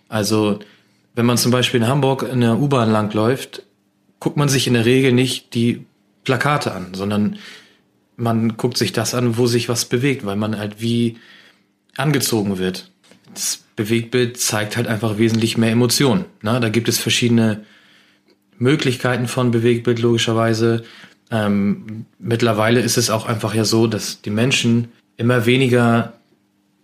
Also, 0.10 0.60
wenn 1.16 1.26
man 1.26 1.38
zum 1.38 1.52
Beispiel 1.52 1.82
in 1.82 1.88
Hamburg 1.88 2.28
in 2.30 2.42
der 2.42 2.60
U-Bahn 2.60 2.92
langläuft, 2.92 3.64
guckt 4.20 4.38
man 4.38 4.50
sich 4.50 4.68
in 4.68 4.74
der 4.74 4.86
Regel 4.86 5.14
nicht 5.14 5.54
die 5.54 5.86
Plakate 6.24 6.74
an, 6.74 6.94
sondern 6.94 7.38
man 8.20 8.58
guckt 8.58 8.78
sich 8.78 8.92
das 8.92 9.14
an, 9.16 9.38
wo 9.38 9.48
sich 9.48 9.70
was 9.70 9.86
bewegt, 9.86 10.26
weil 10.26 10.36
man 10.36 10.58
halt 10.58 10.82
wie 10.82 11.18
angezogen 11.96 12.58
wird. 12.58 12.92
Das 13.34 13.64
Bewegtbild 13.76 14.40
zeigt 14.40 14.78
halt 14.78 14.88
einfach 14.88 15.18
wesentlich 15.18 15.58
mehr 15.58 15.72
Emotionen. 15.72 16.26
Ne? 16.42 16.60
Da 16.60 16.70
gibt 16.70 16.90
es 16.90 16.98
verschiedene 16.98 17.66
Möglichkeiten 18.58 19.28
von 19.28 19.52
Bewegtbild 19.52 20.00
logischerweise. 20.00 20.84
Ähm, 21.32 22.06
mittlerweile 22.18 22.82
ist 22.82 22.98
es 22.98 23.10
auch 23.10 23.26
einfach 23.26 23.54
ja 23.54 23.64
so, 23.64 23.88
dass 23.88 24.22
die 24.22 24.32
Menschen 24.32 24.90
immer 25.18 25.46
weniger 25.46 26.14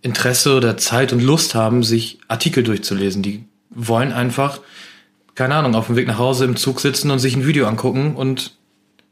Interesse 0.02 0.56
oder 0.56 0.78
Zeit 0.78 1.14
und 1.14 1.22
Lust 1.22 1.56
haben, 1.56 1.84
sich 1.84 2.20
Artikel 2.28 2.64
durchzulesen. 2.64 3.24
Die 3.24 3.44
wollen 3.72 4.14
einfach, 4.14 4.62
keine 5.34 5.56
Ahnung, 5.56 5.76
auf 5.76 5.88
dem 5.88 5.96
Weg 5.96 6.08
nach 6.08 6.20
Hause 6.20 6.46
im 6.46 6.56
Zug 6.56 6.80
sitzen 6.80 7.12
und 7.12 7.20
sich 7.20 7.36
ein 7.36 7.48
Video 7.48 7.68
angucken 7.68 8.16
und 8.16 8.52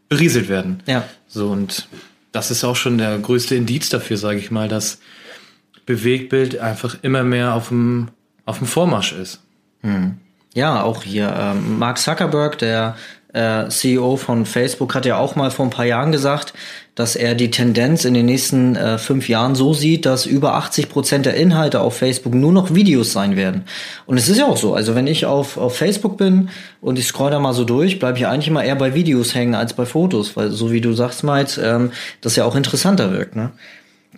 berieselt 0.08 0.50
werden. 0.50 0.84
Ja. 0.86 1.04
So 1.28 1.50
und 1.50 1.88
das 2.34 2.52
ist 2.52 2.66
auch 2.66 2.76
schon 2.76 2.98
der 2.98 3.18
größte 3.20 3.56
Indiz 3.56 3.88
dafür, 3.88 4.18
sage 4.18 4.40
ich 4.40 4.52
mal, 4.52 4.68
dass 4.68 5.00
Bewegtbild 5.86 6.60
einfach 6.60 6.98
immer 7.02 7.24
mehr 7.24 7.54
auf 7.54 7.70
dem, 7.70 8.10
auf 8.46 8.58
dem 8.58 8.68
Vormarsch 8.68 9.14
ist. 9.14 9.40
Hm. 9.82 10.18
Ja, 10.54 10.84
auch 10.84 11.04
hier 11.04 11.34
ähm, 11.38 11.80
Mark 11.80 11.98
Zuckerberg, 11.98 12.58
der 12.58 12.98
äh, 13.34 13.68
CEO 13.68 14.16
von 14.16 14.46
Facebook, 14.46 14.96
hat 14.96 15.06
ja 15.06 15.18
auch 15.18 15.36
mal 15.36 15.52
vor 15.52 15.66
ein 15.66 15.72
paar 15.72 15.86
Jahren 15.86 16.12
gesagt, 16.12 16.54
dass 16.96 17.16
er 17.16 17.34
die 17.34 17.50
Tendenz 17.50 18.06
in 18.06 18.14
den 18.14 18.28
nächsten 18.28 18.76
äh, 18.76 19.00
fünf 19.00 19.28
Jahren 19.28 19.56
so 19.56 19.74
sieht, 19.74 20.06
dass 20.06 20.28
über 20.28 20.54
80 20.54 20.90
Prozent 20.90 21.26
der 21.26 21.36
Inhalte 21.36 21.82
auf 21.82 21.98
Facebook 21.98 22.36
nur 22.36 22.52
noch 22.52 22.76
Videos 22.76 23.12
sein 23.12 23.36
werden. 23.36 23.64
Und 24.06 24.18
es 24.18 24.30
ist 24.30 24.38
ja 24.38 24.46
auch 24.46 24.58
so. 24.58 24.76
Also 24.76 24.94
wenn 24.94 25.08
ich 25.08 25.26
auf, 25.26 25.58
auf 25.58 25.76
Facebook 25.76 26.18
bin 26.18 26.50
und 26.82 27.00
ich 27.00 27.08
scroll 27.08 27.32
da 27.32 27.40
mal 27.40 27.54
so 27.54 27.66
durch, 27.66 27.98
bleibe 27.98 28.20
ich 28.20 28.28
eigentlich 28.28 28.48
immer 28.48 28.64
eher 28.64 28.76
bei 28.76 28.94
Videos 28.94 29.34
hängen 29.34 29.56
als 29.56 29.74
bei 29.74 29.86
Fotos, 29.88 30.38
weil 30.38 30.52
so 30.52 30.72
wie 30.72 30.82
du 30.82 30.94
sagst, 30.94 31.24
Miles, 31.24 31.58
ähm, 31.58 31.92
das 32.22 32.36
ja 32.36 32.46
auch 32.46 32.56
interessanter 32.56 33.12
wirkt. 33.12 33.36
Ne? 33.36 33.52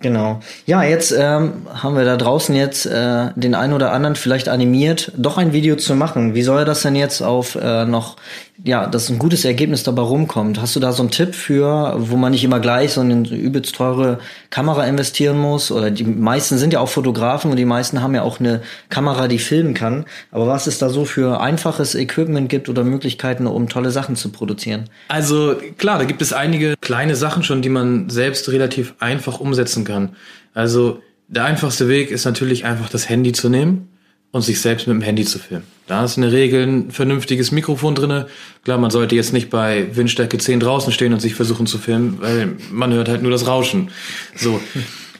Genau. 0.00 0.40
Ja, 0.66 0.82
jetzt 0.82 1.14
ähm, 1.16 1.66
haben 1.72 1.96
wir 1.96 2.04
da 2.04 2.16
draußen 2.16 2.54
jetzt 2.54 2.84
äh, 2.84 3.30
den 3.34 3.54
einen 3.54 3.72
oder 3.72 3.92
anderen 3.92 4.14
vielleicht 4.14 4.48
animiert, 4.48 5.10
doch 5.16 5.38
ein 5.38 5.54
Video 5.54 5.76
zu 5.76 5.94
machen. 5.94 6.34
Wie 6.34 6.42
soll 6.42 6.66
das 6.66 6.82
denn 6.82 6.96
jetzt 6.96 7.22
auf 7.22 7.54
äh, 7.54 7.86
noch, 7.86 8.16
ja, 8.62 8.86
dass 8.86 9.08
ein 9.08 9.18
gutes 9.18 9.46
Ergebnis 9.46 9.84
dabei 9.84 10.02
rumkommt? 10.02 10.60
Hast 10.60 10.76
du 10.76 10.80
da 10.80 10.92
so 10.92 11.02
einen 11.02 11.10
Tipp 11.10 11.34
für, 11.34 11.94
wo 11.96 12.16
man 12.16 12.32
nicht 12.32 12.44
immer 12.44 12.60
gleich 12.60 12.92
so 12.92 13.00
eine 13.00 13.26
übelst 13.26 13.74
teure 13.74 14.18
Kamera 14.50 14.84
investieren 14.84 15.38
muss? 15.38 15.72
Oder 15.72 15.90
die 15.90 16.04
meisten 16.04 16.58
sind 16.58 16.74
ja 16.74 16.80
auch 16.80 16.90
Fotografen 16.90 17.50
und 17.50 17.56
die 17.56 17.64
meisten 17.64 18.02
haben 18.02 18.14
ja 18.14 18.20
auch 18.20 18.38
eine 18.38 18.60
Kamera, 18.90 19.28
die 19.28 19.38
filmen 19.38 19.72
kann. 19.72 20.04
Aber 20.30 20.46
was 20.46 20.66
es 20.66 20.78
da 20.78 20.90
so 20.90 21.06
für 21.06 21.40
einfaches 21.40 21.94
Equipment 21.94 22.50
gibt 22.50 22.68
oder 22.68 22.84
Möglichkeiten, 22.84 23.46
um 23.46 23.70
tolle 23.70 23.90
Sachen 23.90 24.14
zu 24.14 24.28
produzieren? 24.28 24.90
Also 25.08 25.54
klar, 25.78 25.98
da 25.98 26.04
gibt 26.04 26.20
es 26.20 26.34
einige 26.34 26.74
kleine 26.82 27.16
Sachen 27.16 27.42
schon, 27.42 27.62
die 27.62 27.70
man 27.70 28.10
selbst 28.10 28.50
relativ 28.50 28.94
einfach 29.00 29.40
umsetzen 29.40 29.85
kann. 29.86 30.10
Also 30.52 31.00
der 31.28 31.44
einfachste 31.44 31.88
Weg 31.88 32.10
ist 32.10 32.26
natürlich 32.26 32.66
einfach 32.66 32.90
das 32.90 33.08
Handy 33.08 33.32
zu 33.32 33.48
nehmen 33.48 33.88
und 34.32 34.42
sich 34.42 34.60
selbst 34.60 34.86
mit 34.86 34.94
dem 34.94 35.00
Handy 35.00 35.24
zu 35.24 35.38
filmen. 35.38 35.64
Da 35.86 36.04
ist 36.04 36.16
in 36.16 36.22
der 36.22 36.32
Regel 36.32 36.66
ein 36.66 36.90
vernünftiges 36.90 37.52
Mikrofon 37.52 37.94
drinne. 37.94 38.26
Klar, 38.64 38.76
man 38.76 38.90
sollte 38.90 39.14
jetzt 39.14 39.32
nicht 39.32 39.48
bei 39.50 39.86
Windstärke 39.96 40.36
10 40.36 40.60
draußen 40.60 40.92
stehen 40.92 41.12
und 41.14 41.20
sich 41.20 41.34
versuchen 41.34 41.66
zu 41.66 41.78
filmen, 41.78 42.18
weil 42.20 42.56
man 42.70 42.92
hört 42.92 43.08
halt 43.08 43.22
nur 43.22 43.30
das 43.30 43.46
Rauschen. 43.46 43.90
So. 44.34 44.60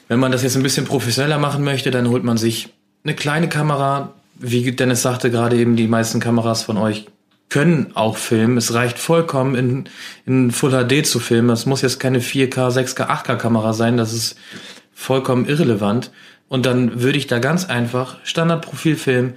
Wenn 0.07 0.19
man 0.19 0.31
das 0.31 0.43
jetzt 0.43 0.55
ein 0.55 0.63
bisschen 0.63 0.85
professioneller 0.85 1.39
machen 1.39 1.63
möchte, 1.63 1.89
dann 1.89 2.09
holt 2.09 2.23
man 2.23 2.37
sich 2.37 2.69
eine 3.03 3.15
kleine 3.15 3.49
Kamera, 3.49 4.13
wie 4.39 4.71
Dennis 4.71 5.01
sagte, 5.01 5.31
gerade 5.31 5.57
eben 5.57 5.75
die 5.75 5.87
meisten 5.87 6.19
Kameras 6.19 6.63
von 6.63 6.77
euch 6.77 7.07
können 7.49 7.95
auch 7.95 8.17
filmen. 8.17 8.57
Es 8.57 8.73
reicht 8.73 8.99
vollkommen 8.99 9.55
in, 9.55 9.89
in 10.25 10.51
Full 10.51 10.71
HD 10.71 11.05
zu 11.05 11.19
filmen. 11.19 11.49
Es 11.49 11.65
muss 11.65 11.81
jetzt 11.81 11.99
keine 11.99 12.19
4K, 12.19 12.71
6K, 12.71 13.07
8K 13.07 13.35
Kamera 13.35 13.73
sein. 13.73 13.97
Das 13.97 14.13
ist 14.13 14.37
vollkommen 14.93 15.45
irrelevant. 15.45 16.11
Und 16.49 16.65
dann 16.65 17.01
würde 17.01 17.17
ich 17.17 17.27
da 17.27 17.39
ganz 17.39 17.65
einfach 17.65 18.17
Standardprofil 18.23 18.95
filmen, 18.95 19.33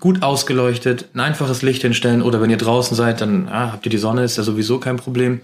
gut 0.00 0.22
ausgeleuchtet, 0.22 1.06
ein 1.14 1.20
einfaches 1.20 1.62
Licht 1.62 1.82
hinstellen 1.82 2.22
oder 2.22 2.40
wenn 2.40 2.50
ihr 2.50 2.56
draußen 2.58 2.96
seid, 2.96 3.20
dann 3.20 3.48
ah, 3.48 3.72
habt 3.72 3.86
ihr 3.86 3.90
die 3.90 3.98
Sonne, 3.98 4.24
ist 4.24 4.36
ja 4.36 4.42
sowieso 4.42 4.78
kein 4.78 4.96
Problem. 4.96 5.40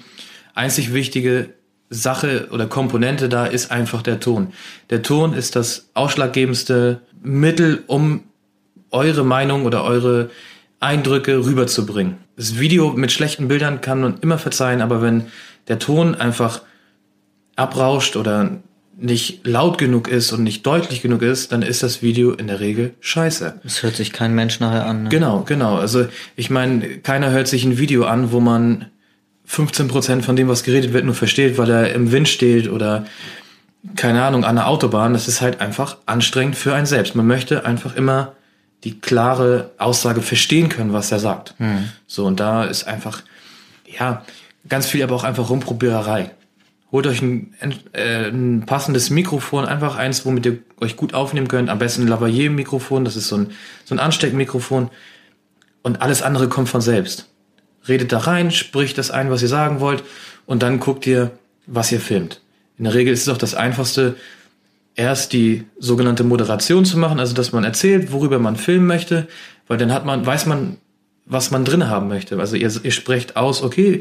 Einzig 0.54 0.92
wichtige 0.92 1.50
Sache 1.90 2.48
oder 2.50 2.66
Komponente 2.66 3.28
da 3.28 3.46
ist 3.46 3.70
einfach 3.70 4.02
der 4.02 4.20
Ton. 4.20 4.52
Der 4.90 5.02
Ton 5.02 5.34
ist 5.34 5.56
das 5.56 5.88
ausschlaggebendste 5.94 7.00
Mittel, 7.22 7.84
um 7.86 8.24
eure 8.90 9.24
Meinung 9.24 9.64
oder 9.64 9.84
eure 9.84 10.30
Eindrücke 10.84 11.44
rüberzubringen. 11.44 12.18
Das 12.36 12.58
Video 12.58 12.92
mit 12.92 13.10
schlechten 13.10 13.48
Bildern 13.48 13.80
kann 13.80 14.00
man 14.00 14.18
immer 14.20 14.38
verzeihen, 14.38 14.82
aber 14.82 15.02
wenn 15.02 15.26
der 15.68 15.78
Ton 15.78 16.14
einfach 16.14 16.62
abrauscht 17.56 18.16
oder 18.16 18.50
nicht 18.96 19.46
laut 19.46 19.78
genug 19.78 20.08
ist 20.08 20.32
und 20.32 20.44
nicht 20.44 20.64
deutlich 20.66 21.02
genug 21.02 21.22
ist, 21.22 21.50
dann 21.52 21.62
ist 21.62 21.82
das 21.82 22.02
Video 22.02 22.32
in 22.32 22.46
der 22.46 22.60
Regel 22.60 22.94
scheiße. 23.00 23.60
Das 23.62 23.82
hört 23.82 23.96
sich 23.96 24.12
kein 24.12 24.34
Mensch 24.34 24.60
nachher 24.60 24.86
an. 24.86 25.04
Ne? 25.04 25.08
Genau, 25.08 25.40
genau. 25.40 25.76
Also 25.76 26.06
ich 26.36 26.50
meine, 26.50 26.98
keiner 26.98 27.30
hört 27.30 27.48
sich 27.48 27.64
ein 27.64 27.78
Video 27.78 28.04
an, 28.04 28.30
wo 28.30 28.40
man 28.40 28.86
15 29.46 29.88
Prozent 29.88 30.24
von 30.24 30.36
dem, 30.36 30.48
was 30.48 30.62
geredet 30.62 30.92
wird, 30.92 31.04
nur 31.04 31.14
versteht, 31.14 31.58
weil 31.58 31.70
er 31.70 31.92
im 31.92 32.12
Wind 32.12 32.28
steht 32.28 32.68
oder 32.68 33.06
keine 33.96 34.22
Ahnung, 34.22 34.44
an 34.44 34.56
der 34.56 34.68
Autobahn. 34.68 35.12
Das 35.12 35.28
ist 35.28 35.40
halt 35.40 35.60
einfach 35.60 35.98
anstrengend 36.06 36.56
für 36.56 36.74
einen 36.74 36.86
selbst. 36.86 37.14
Man 37.14 37.26
möchte 37.26 37.66
einfach 37.66 37.96
immer 37.96 38.32
die 38.84 39.00
klare 39.00 39.70
Aussage 39.78 40.22
verstehen 40.22 40.68
können, 40.68 40.92
was 40.92 41.10
er 41.10 41.18
sagt. 41.18 41.54
Hm. 41.58 41.88
So, 42.06 42.26
und 42.26 42.38
da 42.38 42.64
ist 42.64 42.84
einfach, 42.84 43.22
ja, 43.86 44.24
ganz 44.68 44.86
viel 44.86 45.02
aber 45.02 45.14
auch 45.14 45.24
einfach 45.24 45.48
Rumprobiererei. 45.48 46.30
Holt 46.92 47.06
euch 47.06 47.22
ein, 47.22 47.54
äh, 47.92 48.28
ein 48.28 48.66
passendes 48.66 49.10
Mikrofon, 49.10 49.64
einfach 49.64 49.96
eins, 49.96 50.24
womit 50.24 50.46
ihr 50.46 50.58
euch 50.80 50.96
gut 50.96 51.14
aufnehmen 51.14 51.48
könnt. 51.48 51.70
Am 51.70 51.78
besten 51.78 52.02
ein 52.02 52.08
Lavalier-Mikrofon, 52.08 53.04
das 53.04 53.16
ist 53.16 53.28
so 53.28 53.36
ein, 53.36 53.50
so 53.84 53.94
ein 53.94 53.98
Ansteckmikrofon. 53.98 54.90
Und 55.82 56.02
alles 56.02 56.22
andere 56.22 56.48
kommt 56.48 56.68
von 56.68 56.80
selbst. 56.80 57.28
Redet 57.88 58.12
da 58.12 58.18
rein, 58.18 58.50
spricht 58.50 58.96
das 58.96 59.10
ein, 59.10 59.30
was 59.30 59.42
ihr 59.42 59.48
sagen 59.48 59.80
wollt, 59.80 60.04
und 60.46 60.62
dann 60.62 60.78
guckt 60.78 61.06
ihr, 61.06 61.32
was 61.66 61.90
ihr 61.90 62.00
filmt. 62.00 62.40
In 62.78 62.84
der 62.84 62.94
Regel 62.94 63.12
ist 63.12 63.22
es 63.22 63.28
auch 63.28 63.38
das 63.38 63.54
Einfachste, 63.54 64.16
erst 64.96 65.32
die 65.32 65.64
sogenannte 65.78 66.24
Moderation 66.24 66.84
zu 66.84 66.98
machen, 66.98 67.20
also 67.20 67.34
dass 67.34 67.52
man 67.52 67.64
erzählt, 67.64 68.12
worüber 68.12 68.38
man 68.38 68.56
filmen 68.56 68.86
möchte, 68.86 69.26
weil 69.66 69.78
dann 69.78 69.92
hat 69.92 70.04
man, 70.04 70.24
weiß 70.24 70.46
man, 70.46 70.76
was 71.26 71.50
man 71.50 71.64
drin 71.64 71.88
haben 71.88 72.08
möchte. 72.08 72.38
Also 72.38 72.56
ihr, 72.56 72.70
ihr 72.82 72.90
sprecht 72.90 73.36
aus, 73.36 73.62
okay, 73.62 74.00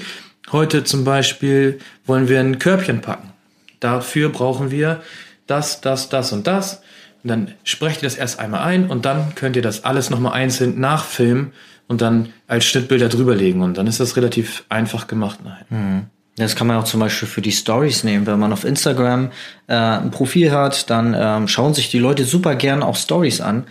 heute 0.51 0.83
zum 0.83 1.03
Beispiel 1.03 1.79
wollen 2.05 2.27
wir 2.27 2.39
ein 2.39 2.59
Körbchen 2.59 3.01
packen. 3.01 3.31
Dafür 3.79 4.29
brauchen 4.29 4.71
wir 4.71 5.01
das, 5.47 5.81
das, 5.81 6.09
das 6.09 6.31
und 6.31 6.47
das. 6.47 6.81
Und 7.23 7.29
dann 7.29 7.51
sprecht 7.63 8.01
ihr 8.01 8.07
das 8.07 8.15
erst 8.15 8.39
einmal 8.39 8.61
ein 8.61 8.89
und 8.89 9.05
dann 9.05 9.35
könnt 9.35 9.55
ihr 9.55 9.61
das 9.61 9.85
alles 9.85 10.09
nochmal 10.09 10.33
einzeln 10.33 10.79
nachfilmen 10.79 11.53
und 11.87 12.01
dann 12.01 12.29
als 12.47 12.65
Schnittbilder 12.65 13.09
drüberlegen. 13.09 13.61
Und 13.61 13.77
dann 13.77 13.87
ist 13.87 13.99
das 13.99 14.17
relativ 14.17 14.65
einfach 14.69 15.07
gemacht. 15.07 15.39
Nein. 15.43 15.65
Mhm. 15.69 16.05
Das 16.35 16.55
kann 16.55 16.65
man 16.67 16.77
auch 16.77 16.85
zum 16.85 16.99
Beispiel 16.99 17.27
für 17.27 17.41
die 17.41 17.51
Stories 17.51 18.03
nehmen. 18.03 18.25
Wenn 18.25 18.39
man 18.39 18.53
auf 18.53 18.63
Instagram 18.63 19.31
äh, 19.67 19.75
ein 19.75 20.11
Profil 20.11 20.51
hat, 20.51 20.89
dann 20.89 21.15
ähm, 21.17 21.47
schauen 21.47 21.73
sich 21.73 21.91
die 21.91 21.99
Leute 21.99 22.25
super 22.25 22.55
gern 22.55 22.81
auch 22.81 22.95
Stories 22.95 23.39
an. 23.39 23.65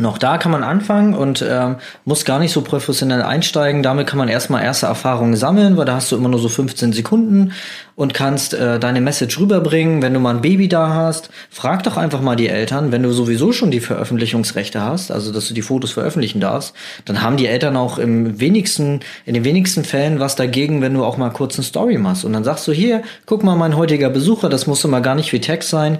Noch 0.00 0.16
da 0.16 0.38
kann 0.38 0.50
man 0.50 0.64
anfangen 0.64 1.12
und 1.12 1.44
ähm, 1.46 1.76
muss 2.06 2.24
gar 2.24 2.38
nicht 2.38 2.52
so 2.52 2.62
professionell 2.62 3.20
einsteigen. 3.20 3.82
Damit 3.82 4.06
kann 4.06 4.16
man 4.16 4.28
erstmal 4.28 4.62
erste 4.62 4.86
Erfahrungen 4.86 5.36
sammeln, 5.36 5.76
weil 5.76 5.84
da 5.84 5.96
hast 5.96 6.10
du 6.10 6.16
immer 6.16 6.30
nur 6.30 6.40
so 6.40 6.48
15 6.48 6.94
Sekunden 6.94 7.52
und 7.96 8.14
kannst 8.14 8.54
äh, 8.54 8.80
deine 8.80 9.02
Message 9.02 9.38
rüberbringen. 9.38 10.00
Wenn 10.00 10.14
du 10.14 10.20
mal 10.20 10.34
ein 10.34 10.40
Baby 10.40 10.68
da 10.68 10.94
hast, 10.94 11.28
frag 11.50 11.82
doch 11.82 11.98
einfach 11.98 12.22
mal 12.22 12.34
die 12.34 12.48
Eltern, 12.48 12.92
wenn 12.92 13.02
du 13.02 13.12
sowieso 13.12 13.52
schon 13.52 13.70
die 13.70 13.80
Veröffentlichungsrechte 13.80 14.80
hast, 14.80 15.10
also 15.10 15.32
dass 15.32 15.48
du 15.48 15.52
die 15.52 15.60
Fotos 15.60 15.92
veröffentlichen 15.92 16.40
darfst, 16.40 16.72
dann 17.04 17.20
haben 17.20 17.36
die 17.36 17.46
Eltern 17.46 17.76
auch 17.76 17.98
im 17.98 18.40
wenigsten, 18.40 19.00
in 19.26 19.34
den 19.34 19.44
wenigsten 19.44 19.84
Fällen 19.84 20.18
was 20.18 20.34
dagegen, 20.34 20.80
wenn 20.80 20.94
du 20.94 21.04
auch 21.04 21.18
mal 21.18 21.28
kurz 21.28 21.56
eine 21.56 21.64
Story 21.64 21.98
machst. 21.98 22.24
Und 22.24 22.32
dann 22.32 22.44
sagst 22.44 22.66
du 22.66 22.72
hier, 22.72 23.02
guck 23.26 23.44
mal, 23.44 23.54
mein 23.54 23.76
heutiger 23.76 24.08
Besucher, 24.08 24.48
das 24.48 24.66
muss 24.66 24.82
immer 24.82 25.02
gar 25.02 25.14
nicht 25.14 25.30
wie 25.34 25.40
Text 25.42 25.68
sein. 25.68 25.98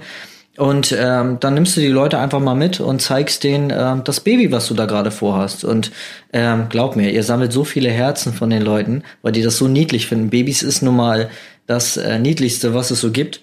Und 0.57 0.93
ähm, 0.97 1.37
dann 1.39 1.53
nimmst 1.53 1.77
du 1.77 1.81
die 1.81 1.87
Leute 1.87 2.19
einfach 2.19 2.39
mal 2.41 2.55
mit 2.55 2.81
und 2.81 3.01
zeigst 3.01 3.43
denen 3.43 3.71
ähm, 3.73 4.03
das 4.03 4.19
Baby, 4.19 4.51
was 4.51 4.67
du 4.67 4.73
da 4.73 4.85
gerade 4.85 5.09
vorhast. 5.09 5.63
Und 5.63 5.91
ähm, 6.33 6.65
glaub 6.69 6.95
mir, 6.95 7.11
ihr 7.11 7.23
sammelt 7.23 7.53
so 7.53 7.63
viele 7.63 7.89
Herzen 7.89 8.33
von 8.33 8.49
den 8.49 8.61
Leuten, 8.61 9.03
weil 9.21 9.31
die 9.31 9.43
das 9.43 9.57
so 9.57 9.67
niedlich 9.67 10.07
finden. 10.07 10.29
Babys 10.29 10.61
ist 10.61 10.81
nun 10.81 10.97
mal 10.97 11.29
das 11.67 11.95
äh, 11.95 12.19
Niedlichste, 12.19 12.73
was 12.73 12.91
es 12.91 12.99
so 12.99 13.11
gibt. 13.11 13.41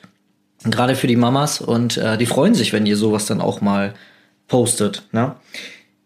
Gerade 0.65 0.97
für 0.97 1.07
die 1.07 1.17
Mamas. 1.17 1.63
Und 1.63 1.97
äh, 1.97 2.19
die 2.19 2.27
freuen 2.27 2.55
sich, 2.55 2.75
wenn 2.75 2.85
ihr 2.85 2.97
sowas 2.97 3.25
dann 3.25 3.41
auch 3.41 3.63
mal 3.63 3.95
postet. 4.47 5.03
Ne? 5.13 5.35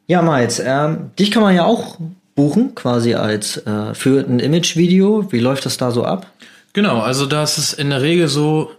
Ja, 0.06 0.23
Miles, 0.23 0.62
ähm, 0.64 1.11
dich 1.18 1.32
kann 1.32 1.42
man 1.42 1.54
ja 1.54 1.64
auch 1.64 1.99
buchen, 2.37 2.75
quasi 2.76 3.14
als 3.14 3.56
äh, 3.59 3.94
für 3.94 4.21
ein 4.21 4.38
Image-Video. 4.38 5.32
Wie 5.32 5.40
läuft 5.40 5.66
das 5.66 5.78
da 5.78 5.90
so 5.90 6.04
ab? 6.04 6.26
Genau, 6.75 7.00
also 7.00 7.26
das 7.26 7.59
ist 7.59 7.73
in 7.75 7.90
der 7.90 8.02
Regel 8.02 8.28
so, 8.28 8.71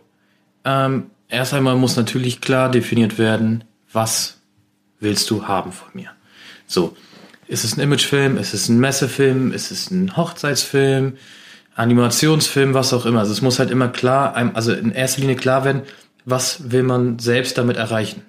ähm, 0.66 1.08
erst 1.34 1.54
einmal 1.54 1.76
muss 1.76 1.98
natürlich 1.98 2.40
klar 2.40 2.70
definiert 2.72 3.18
werden, 3.18 3.64
was 3.92 4.38
willst 5.00 5.30
du 5.30 5.48
haben 5.48 5.72
von 5.72 5.90
mir. 5.94 6.12
So, 6.68 6.96
ist 7.48 7.64
es 7.64 7.76
ein 7.76 7.82
Imagefilm, 7.82 8.38
ist 8.38 8.54
es 8.54 8.70
ein 8.70 8.80
Messefilm, 8.80 9.52
ist 9.52 9.72
es 9.72 9.92
ein 9.92 10.16
Hochzeitsfilm, 10.16 11.18
Animationsfilm, 11.76 12.74
was 12.74 12.94
auch 12.94 13.06
immer. 13.06 13.20
Also 13.20 13.34
es 13.34 13.42
muss 13.42 13.60
halt 13.60 13.72
immer 13.72 13.90
klar, 13.90 14.36
also 14.54 14.72
in 14.72 14.92
erster 14.92 15.22
Linie 15.22 15.36
klar 15.36 15.66
werden, 15.66 15.82
was 16.26 16.72
will 16.72 16.84
man 16.84 17.20
selbst 17.20 17.58
damit 17.58 17.78
erreichen. 17.78 18.22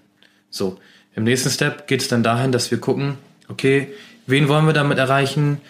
So, 0.51 0.79
im 1.15 1.25
nächsten 1.25 1.51
Step 1.51 1.87
geht 1.87 2.03
es 2.03 2.09
dann 2.09 2.23
dahin, 2.23 2.53
dass 2.53 2.71
wir 2.71 2.79
gucken, 2.79 3.19
okay, 3.49 3.93
wen 4.27 4.49
wollen 4.49 4.67
wir 4.67 4.73
damit 4.73 4.99
erreichen? 4.99 5.61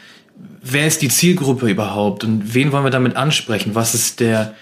Wer 0.63 0.87
ist 0.87 1.03
die 1.03 1.09
Zielgruppe 1.09 1.69
überhaupt 1.69 2.25
und 2.25 2.55
wen 2.55 2.73
wollen 2.73 2.85
wir 2.85 2.91
damit 2.91 3.17
ansprechen? 3.17 3.75
Was 3.75 3.95
ist 3.95 4.21
der 4.21 4.55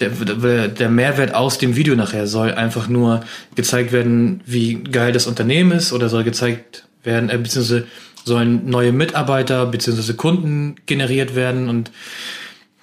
der, 0.00 0.68
der 0.68 0.88
Mehrwert 0.88 1.34
aus 1.34 1.58
dem 1.58 1.76
Video 1.76 1.94
nachher 1.94 2.26
soll 2.26 2.52
einfach 2.52 2.88
nur 2.88 3.20
gezeigt 3.54 3.92
werden, 3.92 4.42
wie 4.44 4.74
geil 4.74 5.12
das 5.12 5.26
Unternehmen 5.26 5.72
ist 5.72 5.92
oder 5.92 6.08
soll 6.08 6.24
gezeigt 6.24 6.84
werden, 7.02 7.30
äh, 7.30 7.38
beziehungsweise 7.38 7.86
sollen 8.24 8.68
neue 8.68 8.92
Mitarbeiter 8.92 9.66
beziehungsweise 9.66 10.14
Kunden 10.14 10.74
generiert 10.86 11.34
werden. 11.34 11.68
Und 11.68 11.90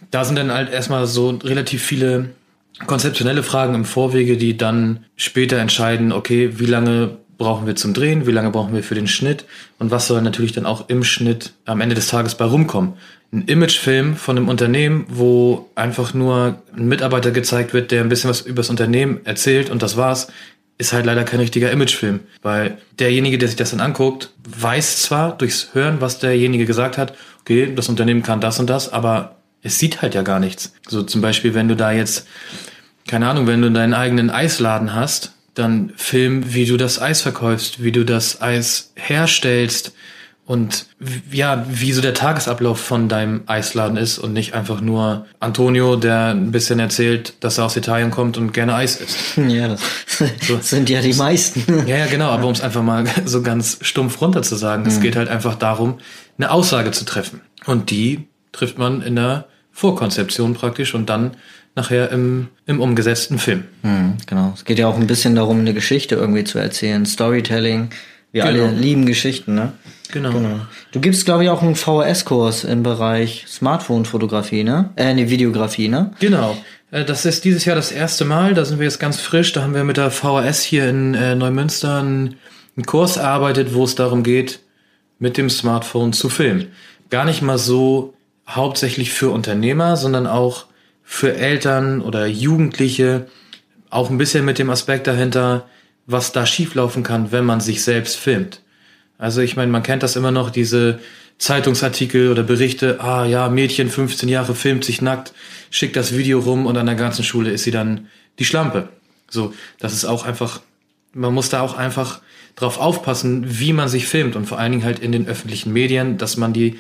da 0.10 0.24
sind 0.24 0.38
dann 0.38 0.52
halt 0.52 0.72
erstmal 0.72 1.06
so 1.06 1.30
relativ 1.44 1.84
viele 1.84 2.30
konzeptionelle 2.88 3.44
Fragen 3.44 3.76
im 3.76 3.86
Vorwege, 3.86 4.38
die 4.38 4.58
dann 4.58 5.06
später 5.16 5.58
entscheiden, 5.58 6.12
okay, 6.12 6.60
wie 6.60 6.66
lange 6.66 7.18
brauchen 7.44 7.68
wir 7.68 7.76
zum 7.76 7.94
Drehen, 7.94 8.26
wie 8.26 8.32
lange 8.32 8.50
brauchen 8.50 8.74
wir 8.74 8.84
für 8.84 8.96
den 8.96 9.08
Schnitt 9.08 9.46
und 9.80 9.92
was 9.92 10.08
soll 10.08 10.22
natürlich 10.22 10.54
dann 10.54 10.66
auch 10.66 10.90
im 10.90 11.04
Schnitt 11.04 11.54
am 11.66 11.82
Ende 11.82 11.96
des 11.96 12.08
Tages 12.08 12.36
bei 12.36 12.46
rumkommen 12.46 12.94
ein 13.34 13.46
Imagefilm 13.48 14.16
von 14.16 14.38
einem 14.38 14.48
Unternehmen, 14.48 15.06
wo 15.10 15.70
einfach 15.74 16.14
nur 16.14 16.62
ein 16.78 16.88
Mitarbeiter 16.88 17.32
gezeigt 17.32 17.74
wird, 17.74 17.90
der 17.90 18.02
ein 18.02 18.10
bisschen 18.10 18.30
was 18.30 18.42
über 18.42 18.58
das 18.58 18.70
Unternehmen 18.70 19.22
erzählt 19.26 19.72
und 19.72 19.82
das 19.82 19.98
war's, 19.98 20.28
ist 20.78 20.94
halt 20.94 21.06
leider 21.06 21.24
kein 21.24 21.40
richtiger 21.40 21.72
Imagefilm. 21.72 22.20
Weil 22.44 22.78
derjenige, 23.00 23.40
der 23.40 23.48
sich 23.48 23.58
das 23.58 23.72
dann 23.72 23.80
anguckt, 23.80 24.30
weiß 24.48 25.02
zwar 25.02 25.36
durchs 25.36 25.74
Hören, 25.74 26.00
was 26.00 26.20
derjenige 26.20 26.66
gesagt 26.66 26.98
hat, 26.98 27.16
okay, 27.42 27.74
das 27.76 27.90
Unternehmen 27.90 28.22
kann 28.22 28.40
das 28.40 28.60
und 28.60 28.70
das, 28.70 28.94
aber 28.94 29.36
es 29.64 29.80
sieht 29.80 30.02
halt 30.02 30.14
ja 30.14 30.22
gar 30.22 30.40
nichts. 30.40 30.74
So 30.88 31.02
zum 31.02 31.22
Beispiel, 31.22 31.56
wenn 31.56 31.68
du 31.68 31.76
da 31.76 31.92
jetzt, 31.92 32.28
keine 33.08 33.28
Ahnung, 33.28 33.48
wenn 33.48 33.62
du 33.62 33.72
deinen 33.72 33.94
eigenen 33.96 34.30
Eisladen 34.30 34.94
hast, 34.94 35.34
dann 35.54 35.94
film, 35.96 36.54
wie 36.54 36.66
du 36.66 36.78
das 36.78 37.02
Eis 37.02 37.22
verkaufst, 37.22 37.84
wie 37.84 37.92
du 37.92 38.04
das 38.04 38.42
Eis 38.42 38.92
herstellst, 38.96 39.94
und 40.46 40.88
ja, 41.32 41.66
wie 41.70 41.94
so 41.94 42.02
der 42.02 42.14
Tagesablauf 42.14 42.78
von 42.78 43.08
deinem 43.08 43.44
Eisladen 43.46 43.96
ist 43.96 44.20
und 44.20 44.34
nicht 44.34 44.54
einfach 44.54 44.82
nur 44.82 45.26
Antonio, 45.40 45.96
der 45.96 46.32
ein 46.32 46.52
bisschen 46.52 46.80
erzählt, 46.80 47.36
dass 47.40 47.58
er 47.58 47.66
aus 47.66 47.78
Italien 47.78 48.12
kommt 48.12 48.38
und 48.38 48.52
gerne 48.52 48.76
Eis 48.76 48.98
isst. 48.98 49.18
Ja, 49.48 49.70
das, 49.70 49.82
so. 50.48 50.60
sind 50.62 50.90
ja 50.90 51.02
die 51.02 51.14
meisten. 51.14 51.64
Ja, 51.88 51.98
ja, 51.98 52.06
genau, 52.08 52.30
aber 52.30 52.46
um 52.46 52.52
es 52.52 52.62
einfach 52.62 52.84
mal 52.84 53.06
so 53.26 53.42
ganz 53.42 53.78
stumpf 53.82 54.20
runter 54.20 54.42
zu 54.42 54.56
sagen, 54.56 54.84
mhm. 54.84 54.90
es 54.90 55.00
geht 55.00 55.16
halt 55.16 55.30
einfach 55.30 55.56
darum, 55.56 56.00
eine 56.38 56.52
Aussage 56.52 56.92
zu 56.92 57.06
treffen. 57.06 57.42
Und 57.66 57.90
die 57.90 58.28
trifft 58.52 58.78
man 58.78 59.02
in 59.02 59.16
der 59.16 59.46
Vorkonzeption 59.72 60.56
praktisch 60.56 60.94
und 60.94 61.10
dann 61.10 61.38
nachher 61.76 62.12
im, 62.12 62.50
im 62.66 62.80
umgesetzten 62.80 63.40
Film. 63.40 63.64
Mhm, 63.82 64.18
genau. 64.26 64.54
Es 64.56 64.66
geht 64.66 64.80
ja 64.80 64.88
auch 64.88 64.98
ein 64.98 65.08
bisschen 65.08 65.36
darum, 65.36 65.60
eine 65.60 65.74
Geschichte 65.74 66.16
irgendwie 66.16 66.44
zu 66.44 66.60
erzählen, 66.60 67.06
Storytelling. 67.06 67.90
Wir 68.32 68.44
genau. 68.44 68.66
alle 68.66 68.76
lieben 68.76 69.06
Geschichten, 69.06 69.56
ne? 69.56 69.74
Genau. 70.12 70.32
genau. 70.32 70.60
Du 70.92 71.00
gibst, 71.00 71.26
glaube 71.26 71.44
ich, 71.44 71.50
auch 71.50 71.62
einen 71.62 71.76
VHS-Kurs 71.76 72.64
im 72.64 72.84
Bereich 72.84 73.46
Smartphone-Fotografie, 73.48 74.64
ne? 74.64 74.90
Äh, 74.96 75.14
ne, 75.14 75.30
Videografie, 75.30 75.88
ne? 75.88 76.12
Genau. 76.20 76.58
Äh, 76.92 77.06
das 77.06 77.26
ist 77.26 77.46
dieses 77.46 77.66
Jahr 77.66 77.76
das 77.76 77.92
erste 77.92 78.26
Mal, 78.26 78.54
da 78.54 78.66
sind 78.66 78.80
wir 78.80 78.86
jetzt 78.86 79.00
ganz 79.00 79.20
frisch. 79.20 79.54
Da 79.54 79.64
haben 79.64 79.74
wir 79.74 79.84
mit 79.84 79.98
der 79.98 80.12
VHS 80.12 80.62
hier 80.62 80.88
in 80.88 81.14
äh, 81.14 81.36
Neumünster 81.36 82.02
ein 82.02 82.36
einen 82.76 82.86
Kurs 82.86 83.18
erarbeitet, 83.18 83.74
wo 83.74 83.84
es 83.84 83.96
darum 83.96 84.24
geht, 84.24 84.60
mit 85.20 85.38
dem 85.38 85.50
Smartphone 85.50 86.14
zu 86.14 86.30
filmen. 86.30 86.72
Gar 87.10 87.26
nicht 87.26 87.42
mal 87.42 87.58
so 87.58 88.14
hauptsächlich 88.48 89.14
für 89.14 89.30
Unternehmer, 89.30 89.96
sondern 89.96 90.28
auch 90.28 90.66
für 91.04 91.36
Eltern 91.36 92.02
oder 92.02 92.26
Jugendliche, 92.26 93.28
auch 93.90 94.10
ein 94.10 94.18
bisschen 94.18 94.46
mit 94.46 94.58
dem 94.58 94.70
Aspekt 94.70 95.08
dahinter, 95.08 95.68
was 96.06 96.32
da 96.32 96.46
schieflaufen 96.46 97.04
kann, 97.04 97.32
wenn 97.32 97.46
man 97.46 97.62
sich 97.62 97.84
selbst 97.84 98.18
filmt. 98.18 98.62
Also 99.18 99.42
ich 99.42 99.56
meine, 99.56 99.72
man 99.72 99.84
kennt 99.84 100.04
das 100.04 100.16
immer 100.16 100.32
noch, 100.32 100.50
diese 100.50 101.00
Zeitungsartikel 101.38 102.32
oder 102.32 102.44
Berichte, 102.44 103.00
ah 103.02 103.26
ja, 103.26 103.50
Mädchen 103.50 103.90
15 103.90 104.30
Jahre 104.30 104.56
filmt 104.56 104.86
sich 104.86 105.02
nackt, 105.02 105.34
schickt 105.70 105.96
das 105.96 106.16
Video 106.16 106.40
rum 106.40 106.66
und 106.66 106.78
an 106.78 106.86
der 106.86 106.96
ganzen 106.96 107.24
Schule 107.24 107.52
ist 107.52 107.64
sie 107.64 107.72
dann 107.72 108.08
die 108.40 108.46
Schlampe. 108.46 108.90
So, 109.30 109.54
das 109.80 109.94
ist 109.94 110.06
auch 110.06 110.26
einfach, 110.26 110.62
man 111.14 111.34
muss 111.34 111.50
da 111.50 111.62
auch 111.62 111.78
einfach 111.78 112.22
drauf 112.56 112.80
aufpassen, 112.80 113.60
wie 113.60 113.74
man 113.74 113.90
sich 113.90 114.08
filmt 114.08 114.36
und 114.36 114.46
vor 114.46 114.60
allen 114.60 114.72
Dingen 114.72 114.84
halt 114.84 115.00
in 115.00 115.12
den 115.12 115.28
öffentlichen 115.28 115.74
Medien, 115.74 116.18
dass 116.18 116.38
man 116.38 116.54
die 116.54 116.80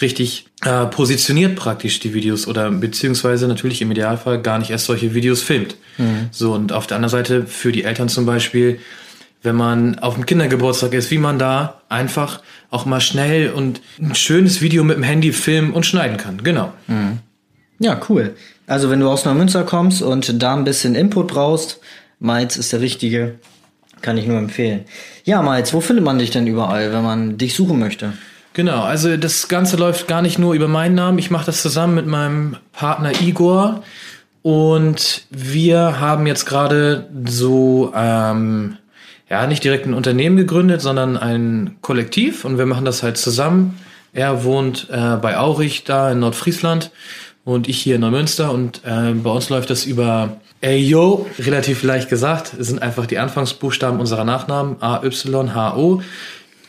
richtig 0.00 0.46
äh, 0.64 0.86
positioniert 0.86 1.56
praktisch 1.56 2.00
die 2.00 2.14
Videos 2.14 2.46
oder 2.46 2.70
beziehungsweise 2.70 3.48
natürlich 3.48 3.82
im 3.82 3.90
Idealfall 3.90 4.40
gar 4.40 4.58
nicht 4.58 4.70
erst 4.70 4.86
solche 4.86 5.14
Videos 5.14 5.42
filmt. 5.42 5.76
Mhm. 5.98 6.28
So 6.30 6.52
und 6.52 6.72
auf 6.72 6.86
der 6.86 6.96
anderen 6.96 7.10
Seite 7.10 7.46
für 7.46 7.72
die 7.72 7.84
Eltern 7.84 8.08
zum 8.08 8.26
Beispiel, 8.26 8.78
wenn 9.42 9.56
man 9.56 9.98
auf 9.98 10.14
dem 10.14 10.26
Kindergeburtstag 10.26 10.94
ist, 10.94 11.10
wie 11.10 11.18
man 11.18 11.38
da 11.38 11.82
einfach 11.88 12.40
auch 12.70 12.86
mal 12.86 13.00
schnell 13.00 13.50
und 13.50 13.80
ein 14.00 14.14
schönes 14.14 14.60
Video 14.60 14.84
mit 14.84 14.96
dem 14.96 15.02
Handy 15.02 15.32
filmen 15.32 15.72
und 15.72 15.86
schneiden 15.86 16.16
kann. 16.16 16.42
Genau. 16.42 16.72
Mhm. 16.86 17.18
Ja, 17.78 18.00
cool. 18.08 18.34
Also 18.66 18.90
wenn 18.90 19.00
du 19.00 19.08
aus 19.08 19.24
Neumünster 19.24 19.64
kommst 19.64 20.02
und 20.02 20.42
da 20.42 20.54
ein 20.54 20.64
bisschen 20.64 20.94
Input 20.94 21.28
brauchst, 21.28 21.80
Mainz 22.20 22.56
ist 22.56 22.72
der 22.72 22.80
richtige. 22.80 23.36
Kann 24.00 24.16
ich 24.16 24.26
nur 24.26 24.38
empfehlen. 24.38 24.84
Ja, 25.24 25.42
Mainz, 25.42 25.72
wo 25.72 25.80
findet 25.80 26.04
man 26.04 26.18
dich 26.18 26.30
denn 26.30 26.46
überall, 26.46 26.92
wenn 26.92 27.02
man 27.02 27.38
dich 27.38 27.54
suchen 27.54 27.78
möchte? 27.78 28.12
Genau, 28.58 28.82
also 28.82 29.16
das 29.16 29.46
Ganze 29.46 29.76
läuft 29.76 30.08
gar 30.08 30.20
nicht 30.20 30.36
nur 30.36 30.52
über 30.52 30.66
meinen 30.66 30.96
Namen. 30.96 31.20
Ich 31.20 31.30
mache 31.30 31.46
das 31.46 31.62
zusammen 31.62 31.94
mit 31.94 32.08
meinem 32.08 32.56
Partner 32.72 33.12
Igor. 33.20 33.84
Und 34.42 35.26
wir 35.30 36.00
haben 36.00 36.26
jetzt 36.26 36.44
gerade 36.44 37.08
so, 37.24 37.92
ähm, 37.94 38.76
ja, 39.30 39.46
nicht 39.46 39.62
direkt 39.62 39.86
ein 39.86 39.94
Unternehmen 39.94 40.36
gegründet, 40.36 40.80
sondern 40.80 41.16
ein 41.16 41.76
Kollektiv. 41.82 42.44
Und 42.44 42.58
wir 42.58 42.66
machen 42.66 42.84
das 42.84 43.04
halt 43.04 43.16
zusammen. 43.16 43.78
Er 44.12 44.42
wohnt 44.42 44.88
äh, 44.90 45.14
bei 45.22 45.38
Aurich 45.38 45.84
da 45.84 46.10
in 46.10 46.18
Nordfriesland 46.18 46.90
und 47.44 47.68
ich 47.68 47.78
hier 47.80 47.94
in 47.94 48.00
Neumünster. 48.00 48.50
Und 48.50 48.80
äh, 48.84 49.12
bei 49.12 49.30
uns 49.30 49.50
läuft 49.50 49.70
das 49.70 49.84
über 49.84 50.40
Ayo, 50.64 51.28
relativ 51.38 51.84
leicht 51.84 52.08
gesagt. 52.08 52.54
Es 52.58 52.66
sind 52.66 52.82
einfach 52.82 53.06
die 53.06 53.18
Anfangsbuchstaben 53.18 54.00
unserer 54.00 54.24
Nachnamen, 54.24 54.82
A-Y-H-O. 54.82 56.02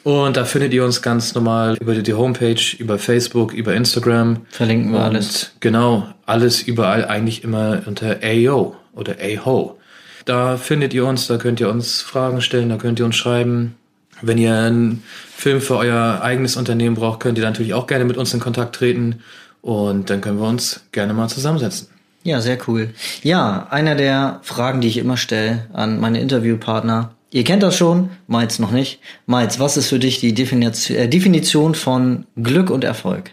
Und 0.04 0.38
da 0.38 0.46
findet 0.46 0.74
ihr 0.74 0.86
uns 0.86 1.02
ganz 1.02 1.36
normal 1.36 1.78
über 1.80 1.94
die 1.94 2.14
Homepage, 2.14 2.62
über 2.78 2.98
Facebook, 2.98 3.54
über 3.54 3.74
Instagram. 3.74 4.46
Verlinken 4.50 4.92
wir 4.92 5.00
und 5.00 5.06
alles. 5.06 5.52
Genau, 5.60 6.08
alles 6.26 6.62
überall 6.62 7.06
eigentlich 7.06 7.44
immer 7.44 7.82
unter 7.86 8.18
AO 8.24 8.76
oder 8.94 9.16
AHO. 9.22 9.78
Da 10.26 10.58
findet 10.58 10.94
ihr 10.94 11.06
uns, 11.06 11.28
da 11.28 11.38
könnt 11.38 11.60
ihr 11.60 11.70
uns 11.70 12.02
Fragen 12.02 12.42
stellen, 12.42 12.70
da 12.70 12.78
könnt 12.78 13.00
ihr 13.00 13.06
uns 13.06 13.16
schreiben. 13.16 13.76
Wenn 14.22 14.38
ihr 14.38 14.54
einen 14.54 15.04
Film 15.36 15.62
für 15.62 15.78
euer 15.78 16.20
eigenes 16.22 16.58
Unternehmen 16.58 16.96
braucht, 16.96 17.22
könnt 17.22 17.38
ihr 17.38 17.44
natürlich 17.44 17.74
auch 17.74 17.88
gerne 17.88 18.06
mit 18.06 18.18
uns 18.18 18.34
in 18.34 18.40
Kontakt 18.40 18.76
treten 18.76 19.22
und 19.62 20.10
dann 20.10 20.22
können 20.22 20.40
wir 20.40 20.48
uns 20.48 20.82
gerne 20.92 21.14
mal 21.14 21.30
zusammensetzen. 21.30 21.88
Ja, 22.24 22.42
sehr 22.42 22.58
cool. 22.68 22.90
Ja, 23.24 23.68
einer 23.70 23.96
der 23.96 24.40
Fragen, 24.44 24.82
die 24.82 24.90
ich 24.90 24.98
immer 24.98 25.16
stelle 25.16 25.68
an 25.72 26.00
meine 26.00 26.20
Interviewpartner, 26.20 27.12
Ihr 27.32 27.44
kennt 27.44 27.62
das 27.62 27.78
schon, 27.78 28.10
Meiz 28.28 28.58
noch 28.58 28.72
nicht. 28.72 29.00
Meiz, 29.28 29.60
was 29.60 29.78
ist 29.78 29.90
für 29.90 30.00
dich 30.00 30.20
die 30.20 30.30
äh, 30.30 31.08
Definition 31.08 31.76
von 31.76 32.26
Glück 32.42 32.72
und 32.72 32.84
Erfolg? 32.84 33.32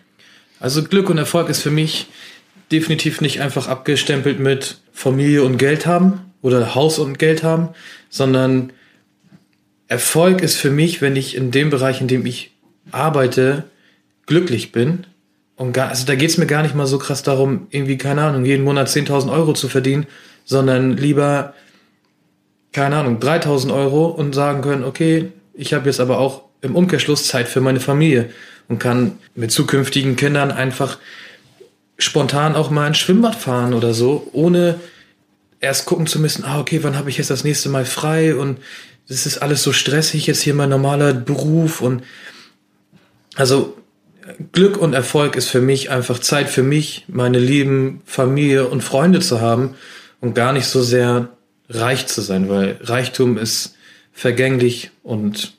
Also 0.60 0.82
Glück 0.84 1.08
und 1.08 1.18
Erfolg 1.18 1.48
ist 1.48 1.62
für 1.62 1.70
mich 1.70 2.06
definitiv 2.70 3.20
nicht 3.20 3.40
einfach 3.40 3.68
abgestempelt 3.68 4.38
mit 4.38 4.78
Familie 4.92 5.44
und 5.44 5.56
Geld 5.56 5.86
haben 5.86 6.32
oder 6.42 6.74
Haus 6.74 6.98
und 6.98 7.18
Geld 7.18 7.42
haben, 7.42 7.70
sondern 8.10 8.72
Erfolg 9.88 10.42
ist 10.42 10.56
für 10.56 10.70
mich, 10.70 11.00
wenn 11.00 11.16
ich 11.16 11.36
in 11.36 11.50
dem 11.50 11.70
Bereich, 11.70 12.00
in 12.00 12.08
dem 12.08 12.26
ich 12.26 12.52
arbeite, 12.90 13.64
glücklich 14.26 14.72
bin. 14.72 15.06
Und 15.54 15.72
gar, 15.72 15.88
also 15.88 16.04
da 16.04 16.16
geht's 16.16 16.36
mir 16.36 16.46
gar 16.46 16.62
nicht 16.62 16.74
mal 16.74 16.86
so 16.86 16.98
krass 16.98 17.22
darum, 17.22 17.68
irgendwie, 17.70 17.96
keine 17.96 18.22
Ahnung, 18.22 18.44
jeden 18.44 18.64
Monat 18.64 18.88
10.000 18.88 19.32
Euro 19.32 19.54
zu 19.54 19.68
verdienen, 19.68 20.06
sondern 20.44 20.96
lieber 20.96 21.54
keine 22.76 22.96
Ahnung, 22.96 23.20
3000 23.20 23.72
Euro 23.72 24.04
und 24.04 24.34
sagen 24.34 24.60
können, 24.60 24.84
okay, 24.84 25.32
ich 25.54 25.72
habe 25.72 25.86
jetzt 25.86 25.98
aber 25.98 26.18
auch 26.18 26.42
im 26.60 26.76
Umkehrschluss 26.76 27.26
Zeit 27.26 27.48
für 27.48 27.62
meine 27.62 27.80
Familie 27.80 28.28
und 28.68 28.78
kann 28.78 29.12
mit 29.34 29.50
zukünftigen 29.50 30.14
Kindern 30.16 30.50
einfach 30.50 30.98
spontan 31.96 32.54
auch 32.54 32.68
mal 32.68 32.86
ein 32.86 32.94
Schwimmbad 32.94 33.34
fahren 33.34 33.72
oder 33.72 33.94
so, 33.94 34.28
ohne 34.34 34.78
erst 35.58 35.86
gucken 35.86 36.06
zu 36.06 36.20
müssen, 36.20 36.44
ah, 36.44 36.60
okay, 36.60 36.80
wann 36.82 36.98
habe 36.98 37.08
ich 37.08 37.16
jetzt 37.16 37.30
das 37.30 37.44
nächste 37.44 37.70
Mal 37.70 37.86
frei? 37.86 38.36
Und 38.36 38.58
das 39.08 39.24
ist 39.24 39.38
alles 39.38 39.62
so 39.62 39.72
stressig, 39.72 40.26
jetzt 40.26 40.42
hier 40.42 40.52
mein 40.52 40.68
normaler 40.68 41.14
Beruf 41.14 41.80
und 41.80 42.02
also 43.36 43.74
Glück 44.52 44.76
und 44.76 44.92
Erfolg 44.92 45.36
ist 45.36 45.48
für 45.48 45.62
mich 45.62 45.88
einfach 45.88 46.18
Zeit 46.18 46.50
für 46.50 46.62
mich, 46.62 47.06
meine 47.08 47.38
lieben 47.38 48.02
Familie 48.04 48.68
und 48.68 48.84
Freunde 48.84 49.20
zu 49.20 49.40
haben 49.40 49.76
und 50.20 50.34
gar 50.34 50.52
nicht 50.52 50.66
so 50.66 50.82
sehr 50.82 51.30
reich 51.68 52.06
zu 52.06 52.20
sein, 52.20 52.48
weil 52.48 52.78
Reichtum 52.80 53.38
ist 53.38 53.74
vergänglich 54.12 54.90
und 55.02 55.54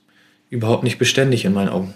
überhaupt 0.50 0.84
nicht 0.84 0.98
beständig 0.98 1.46
in 1.46 1.54
meinen 1.54 1.70
Augen. 1.70 1.94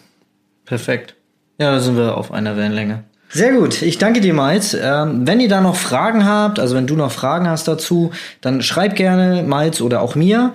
Perfekt. 0.66 1.16
Ja, 1.60 1.72
da 1.72 1.80
sind 1.80 1.98
wir 1.98 2.18
auf 2.18 2.32
einer 2.32 2.58
Wellenlänge. 2.58 3.04
Sehr 3.30 3.54
gut, 3.54 3.82
ich 3.82 3.98
danke 3.98 4.20
dir, 4.20 4.34
Miles. 4.34 4.74
Ähm, 4.74 5.26
wenn 5.26 5.40
ihr 5.40 5.48
da 5.48 5.62
noch 5.62 5.78
Fragen 5.78 6.26
habt, 6.26 6.60
also 6.60 6.76
wenn 6.76 6.86
du 6.86 6.96
noch 6.96 7.12
Fragen 7.12 7.48
hast 7.48 7.68
dazu, 7.68 8.12
dann 8.42 8.62
schreib 8.62 8.96
gerne 8.96 9.44
Miles 9.44 9.82
oder 9.82 10.02
auch 10.02 10.16
mir. 10.16 10.54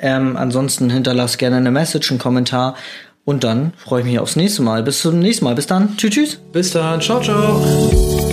Ähm, 0.00 0.36
ansonsten 0.36 0.90
hinterlass 0.90 1.38
gerne 1.38 1.56
eine 1.56 1.70
Message, 1.70 2.10
einen 2.10 2.18
Kommentar. 2.18 2.74
Und 3.24 3.44
dann 3.44 3.72
freue 3.76 4.00
ich 4.00 4.06
mich 4.06 4.18
aufs 4.18 4.36
nächste 4.36 4.62
Mal. 4.62 4.82
Bis 4.82 5.00
zum 5.00 5.18
nächsten 5.18 5.44
Mal. 5.44 5.54
Bis 5.54 5.66
dann. 5.66 5.96
Tschüss, 5.96 6.10
tschüss. 6.10 6.36
Bis 6.52 6.72
dann. 6.72 7.00
Ciao, 7.00 7.20
ciao. 7.20 8.23